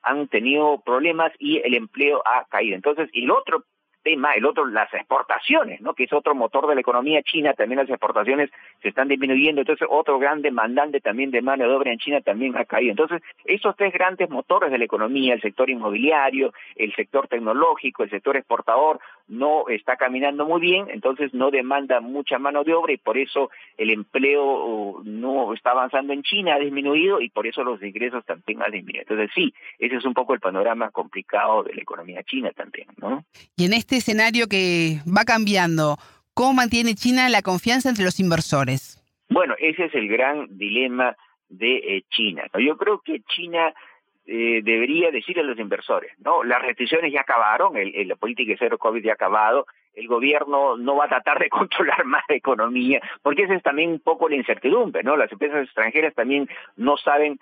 han 0.03 0.29
tenido 0.29 0.81
problemas 0.85 1.33
y 1.37 1.57
el 1.57 1.73
empleo 1.73 2.23
ha 2.25 2.45
caído. 2.45 2.77
Entonces, 2.77 3.09
el 3.11 3.29
otro 3.29 3.65
el 4.13 4.45
otro, 4.45 4.65
las 4.65 4.93
exportaciones, 4.93 5.81
¿no? 5.81 5.93
Que 5.93 6.05
es 6.05 6.13
otro 6.13 6.35
motor 6.35 6.67
de 6.67 6.75
la 6.75 6.81
economía 6.81 7.21
china, 7.23 7.53
también 7.53 7.79
las 7.79 7.89
exportaciones 7.89 8.49
se 8.81 8.89
están 8.89 9.07
disminuyendo, 9.07 9.61
entonces 9.61 9.87
otro 9.89 10.19
gran 10.19 10.41
demandante 10.41 11.01
también 11.01 11.31
de 11.31 11.41
mano 11.41 11.67
de 11.67 11.75
obra 11.75 11.91
en 11.91 11.99
China 11.99 12.21
también 12.21 12.55
ha 12.57 12.65
caído. 12.65 12.91
Entonces, 12.91 13.21
esos 13.45 13.75
tres 13.75 13.93
grandes 13.93 14.29
motores 14.29 14.71
de 14.71 14.77
la 14.77 14.85
economía, 14.85 15.33
el 15.33 15.41
sector 15.41 15.69
inmobiliario, 15.69 16.53
el 16.75 16.93
sector 16.95 17.27
tecnológico, 17.27 18.03
el 18.03 18.09
sector 18.09 18.37
exportador, 18.37 18.99
no 19.27 19.67
está 19.67 19.97
caminando 19.97 20.45
muy 20.45 20.61
bien, 20.61 20.87
entonces 20.89 21.33
no 21.33 21.51
demanda 21.51 21.99
mucha 21.99 22.39
mano 22.39 22.63
de 22.63 22.73
obra 22.73 22.93
y 22.93 22.97
por 22.97 23.17
eso 23.17 23.49
el 23.77 23.89
empleo 23.89 24.43
uh, 24.43 25.03
no 25.03 25.53
está 25.53 25.71
avanzando 25.71 26.13
en 26.13 26.23
China, 26.23 26.55
ha 26.55 26.59
disminuido 26.59 27.21
y 27.21 27.29
por 27.29 27.45
eso 27.45 27.63
los 27.63 27.81
ingresos 27.83 28.25
también 28.25 28.61
han 28.63 28.71
disminuido. 28.71 29.03
Entonces 29.09 29.29
sí, 29.35 29.53
ese 29.79 29.95
es 29.95 30.05
un 30.05 30.13
poco 30.13 30.33
el 30.33 30.39
panorama 30.39 30.91
complicado 30.91 31.63
de 31.63 31.73
la 31.75 31.81
economía 31.81 32.23
china 32.23 32.51
también, 32.51 32.87
¿no? 32.97 33.25
Y 33.55 33.65
en 33.65 33.73
este 33.73 33.97
escenario 33.97 34.47
que 34.47 34.99
va 35.05 35.25
cambiando, 35.25 35.97
¿cómo 36.33 36.53
mantiene 36.53 36.95
China 36.95 37.29
la 37.29 37.41
confianza 37.41 37.89
entre 37.89 38.05
los 38.05 38.19
inversores? 38.19 39.03
Bueno, 39.29 39.55
ese 39.59 39.85
es 39.85 39.95
el 39.95 40.07
gran 40.07 40.57
dilema 40.57 41.15
de 41.49 41.77
eh, 41.77 42.03
China. 42.09 42.43
Yo 42.59 42.77
creo 42.77 43.01
que 43.01 43.21
China 43.35 43.73
eh, 44.29 44.61
debería 44.61 45.09
decir 45.09 45.39
a 45.39 45.43
los 45.43 45.57
inversores, 45.57 46.11
¿no? 46.19 46.43
Las 46.43 46.61
restricciones 46.61 47.13
ya 47.13 47.21
acabaron, 47.21 47.77
el, 47.77 47.95
el, 47.95 48.09
la 48.09 48.17
política 48.17 48.51
de 48.51 48.57
cero 48.59 48.77
COVID 48.77 49.01
ya 49.01 49.11
ha 49.11 49.15
acabado, 49.15 49.65
el 49.93 50.07
gobierno 50.07 50.75
no 50.75 50.97
va 50.97 51.05
a 51.05 51.07
tratar 51.07 51.39
de 51.39 51.49
controlar 51.49 52.03
más 52.03 52.23
la 52.27 52.35
economía, 52.35 53.01
porque 53.23 53.43
esa 53.43 53.55
es 53.55 53.63
también 53.63 53.91
un 53.91 53.99
poco 53.99 54.27
la 54.27 54.35
incertidumbre, 54.35 55.01
¿no? 55.01 55.15
Las 55.15 55.31
empresas 55.31 55.63
extranjeras 55.63 56.13
también 56.13 56.49
no 56.75 56.97
saben 56.97 57.39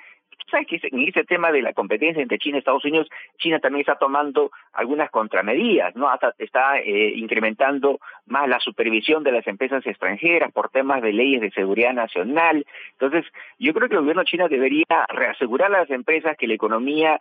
sabes 0.49 0.67
que 0.67 0.79
en 0.81 1.01
ese 1.01 1.23
tema 1.23 1.51
de 1.51 1.61
la 1.61 1.73
competencia 1.73 2.21
entre 2.21 2.37
China 2.37 2.57
y 2.57 2.59
Estados 2.59 2.85
Unidos, 2.85 3.07
China 3.37 3.59
también 3.59 3.81
está 3.81 3.97
tomando 3.97 4.51
algunas 4.73 5.09
contramedidas, 5.09 5.95
¿no? 5.95 6.09
Hasta 6.09 6.33
está 6.39 6.79
eh, 6.79 7.13
incrementando 7.15 7.99
más 8.27 8.47
la 8.47 8.59
supervisión 8.59 9.23
de 9.23 9.31
las 9.31 9.47
empresas 9.47 9.85
extranjeras 9.85 10.51
por 10.51 10.69
temas 10.69 11.01
de 11.01 11.13
leyes 11.13 11.41
de 11.41 11.51
seguridad 11.51 11.93
nacional. 11.93 12.65
Entonces, 12.93 13.25
yo 13.59 13.73
creo 13.73 13.89
que 13.89 13.95
el 13.95 14.01
gobierno 14.01 14.23
chino 14.23 14.47
debería 14.47 14.85
reasegurar 15.09 15.73
a 15.73 15.79
las 15.79 15.89
empresas 15.89 16.37
que 16.37 16.47
la 16.47 16.53
economía 16.53 17.19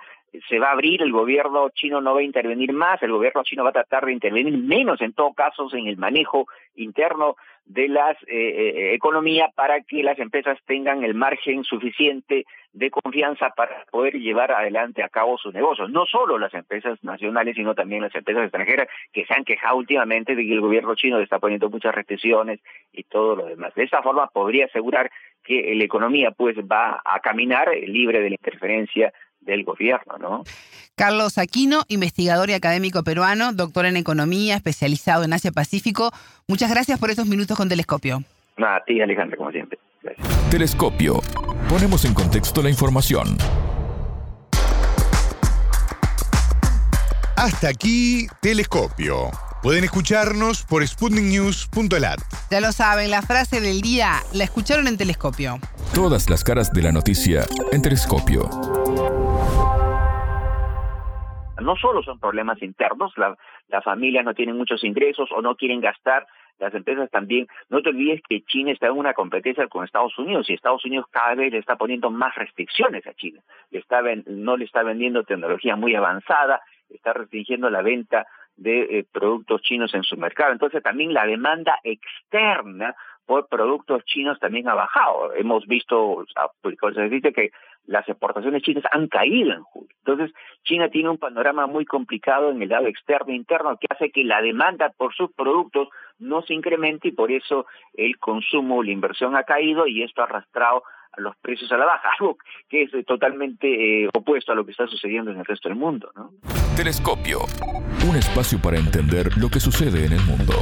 se 0.48 0.59
va 0.59 0.68
a 0.68 0.72
abrir, 0.72 1.03
el 1.03 1.12
gobierno 1.12 1.68
chino 1.70 2.00
no 2.00 2.14
va 2.14 2.20
a 2.20 2.24
intervenir 2.24 2.72
más, 2.72 3.03
el 3.03 3.12
gobierno 3.12 3.44
chino 3.44 3.62
va 3.62 3.70
a 3.70 3.74
tratar 3.74 4.07
de 4.07 4.12
intervenir 4.12 4.57
menos 4.59 5.00
en 5.00 5.12
todo 5.12 5.33
caso 5.33 5.68
en 5.72 5.87
el 5.87 5.96
manejo 5.96 6.46
interno 6.74 7.37
de 7.66 7.88
las 7.88 8.16
eh, 8.24 8.29
eh, 8.29 8.94
economía 8.94 9.50
para 9.55 9.81
que 9.81 10.03
las 10.03 10.18
empresas 10.18 10.59
tengan 10.66 11.03
el 11.03 11.14
margen 11.14 11.64
suficiente 11.64 12.44
de 12.72 12.90
confianza 12.90 13.50
para 13.50 13.85
poder 13.90 14.14
llevar 14.14 14.53
adelante 14.53 15.03
a 15.03 15.09
cabo 15.09 15.38
sus 15.38 15.55
negocios. 15.55 15.90
No 15.90 16.05
solo 16.07 16.38
las 16.38 16.53
empresas 16.55 17.03
nacionales, 17.03 17.55
sino 17.57 17.74
también 17.74 18.03
las 18.03 18.14
empresas 18.14 18.44
extranjeras 18.44 18.88
que 19.12 19.24
se 19.24 19.33
han 19.33 19.44
quejado 19.44 19.77
últimamente 19.77 20.35
de 20.35 20.44
que 20.44 20.53
el 20.53 20.61
gobierno 20.61 20.94
chino 20.94 21.20
está 21.20 21.38
poniendo 21.38 21.70
muchas 21.70 21.94
restricciones 21.94 22.61
y 22.92 23.05
todo 23.05 23.37
lo 23.37 23.46
demás. 23.46 23.74
De 23.74 23.85
esta 23.85 24.03
forma 24.03 24.27
podría 24.27 24.66
asegurar 24.66 25.11
que 25.42 25.74
la 25.74 25.85
economía 25.85 26.33
pues 26.33 26.57
va 26.59 27.00
a 27.05 27.20
caminar 27.20 27.68
libre 27.87 28.20
de 28.20 28.31
la 28.31 28.37
interferencia 28.37 29.12
del 29.44 29.64
gobierno, 29.64 30.18
¿no? 30.18 30.44
Carlos 30.96 31.38
Aquino, 31.38 31.83
investigador 31.88 32.50
y 32.50 32.52
académico 32.52 33.02
peruano, 33.02 33.52
doctor 33.52 33.87
en 33.87 33.96
economía, 33.96 34.57
especializado 34.57 35.24
en 35.24 35.33
Asia 35.33 35.50
Pacífico. 35.50 36.12
Muchas 36.46 36.70
gracias 36.70 36.98
por 36.98 37.11
estos 37.11 37.26
minutos 37.26 37.57
con 37.57 37.68
Telescopio. 37.68 38.22
a 38.59 38.85
ti, 38.87 39.00
Alejandro, 39.00 39.37
como 39.37 39.50
siempre. 39.50 39.78
Telescopio. 40.50 41.20
Ponemos 41.68 42.04
en 42.04 42.14
contexto 42.14 42.62
la 42.62 42.70
información. 42.70 43.37
Hasta 47.37 47.68
aquí, 47.68 48.26
Telescopio. 48.40 49.30
Pueden 49.62 49.83
escucharnos 49.85 50.62
por 50.62 50.87
sputniknews.lat. 50.87 52.20
Ya 52.50 52.61
lo 52.61 52.70
saben, 52.70 53.11
la 53.11 53.22
frase 53.22 53.61
del 53.61 53.80
día 53.80 54.22
la 54.33 54.44
escucharon 54.44 54.87
en 54.87 54.96
Telescopio. 54.96 55.59
Todas 55.94 56.28
las 56.30 56.44
caras 56.44 56.72
de 56.72 56.83
la 56.83 56.92
noticia 56.92 57.44
en 57.72 57.83
Telescopio. 57.83 58.48
No 61.64 61.77
solo 61.77 62.03
son 62.03 62.20
problemas 62.20 62.62
internos, 62.62 63.16
la, 63.16 63.37
la 63.68 63.83
familia 63.83 64.22
no 64.22 64.35
tiene 64.35 64.53
muchos 64.53 64.85
ingresos 64.85 65.31
o 65.33 65.40
no 65.42 65.57
quieren 65.57 65.81
gastar, 65.81 66.27
las 66.59 66.74
empresas 66.74 67.11
también. 67.11 67.46
No 67.68 67.83
te 67.83 67.90
olvides 67.90 68.20
que 68.29 68.42
China 68.42 68.72
está 68.72 68.87
en 68.87 68.98
una 68.98 69.14
competencia 69.14 69.66
con 69.68 69.85
Estados 69.85 70.16
Unidos 70.18 70.48
y 70.48 70.55
Estados 70.55 70.85
Unidos 70.85 71.07
cada 71.11 71.35
vez 71.35 71.53
le 71.53 71.59
está 71.59 71.77
poniendo 71.77 72.11
más 72.11 72.35
restricciones 72.35 73.07
a 73.07 73.14
China. 73.14 73.40
Le 73.70 73.81
está, 73.81 74.03
no 74.27 74.57
le 74.57 74.64
está 74.64 74.83
vendiendo 74.83 75.24
tecnología 75.24 75.77
muy 75.77 75.94
avanzada, 75.94 76.61
está 76.88 77.12
restringiendo 77.12 77.70
la 77.70 77.83
venta 77.83 78.27
de 78.57 78.98
eh, 78.98 79.07
productos 79.11 79.62
chinos 79.62 79.94
en 79.94 80.05
su 80.05 80.16
mercado. 80.16 80.53
Entonces 80.53 80.83
también 80.83 81.12
la 81.12 81.27
demanda 81.27 81.79
externa 81.83 82.94
por 83.27 83.48
productos 83.48 84.05
chinos 84.05 84.38
también 84.38 84.68
ha 84.68 84.74
bajado. 84.74 85.33
Hemos 85.35 85.66
visto, 85.66 86.24
se 86.94 87.09
dice 87.09 87.33
que 87.33 87.50
las 87.87 88.09
exportaciones 88.09 88.62
chinas 88.62 88.85
han 88.90 89.09
caído 89.09 89.53
en 89.53 89.62
julio. 89.62 89.90
Entonces, 89.99 90.35
China 90.62 90.88
tiene 90.88 91.11
un 91.11 91.18
panorama 91.18 91.66
muy 91.66 91.85
complicado 91.85 92.51
en 92.51 92.62
el 92.62 92.68
lado 92.68 92.87
externo 92.87 93.33
e 93.33 93.37
interno 93.37 93.77
que 93.79 93.87
hace 93.90 94.11
que 94.11 94.25
la 94.25 94.40
demanda 94.42 94.90
por 94.97 95.14
sus 95.14 95.33
productos 95.33 95.88
no 96.18 96.42
se 96.42 96.55
incremente 96.55 97.09
y 97.09 97.12
por 97.12 97.31
eso 97.31 97.66
el 97.94 98.18
consumo, 98.18 98.83
la 98.83 98.92
inversión 98.92 99.37
ha 99.37 99.44
caído 99.44 99.87
y 99.87 100.03
esto 100.03 100.23
ha 100.23 100.25
arrastrado 100.25 100.83
a 101.16 101.20
los 101.20 101.37
precios 101.37 101.70
a 101.73 101.77
la 101.77 101.87
baja, 101.87 102.11
algo 102.18 102.38
que 102.68 102.83
es 102.83 103.07
totalmente 103.07 104.05
eh, 104.05 104.09
opuesto 104.14 104.53
a 104.53 104.55
lo 104.55 104.64
que 104.64 104.73
está 104.73 104.87
sucediendo 104.87 105.31
en 105.31 105.38
el 105.38 105.44
resto 105.44 105.68
del 105.68 105.79
mundo. 105.79 106.11
Telescopio, 106.77 107.40
un 108.09 108.16
espacio 108.16 108.59
para 108.61 108.79
entender 108.79 109.29
lo 109.37 109.49
que 109.49 109.61
sucede 109.61 110.07
en 110.07 110.12
el 110.12 110.23
mundo. 110.23 110.55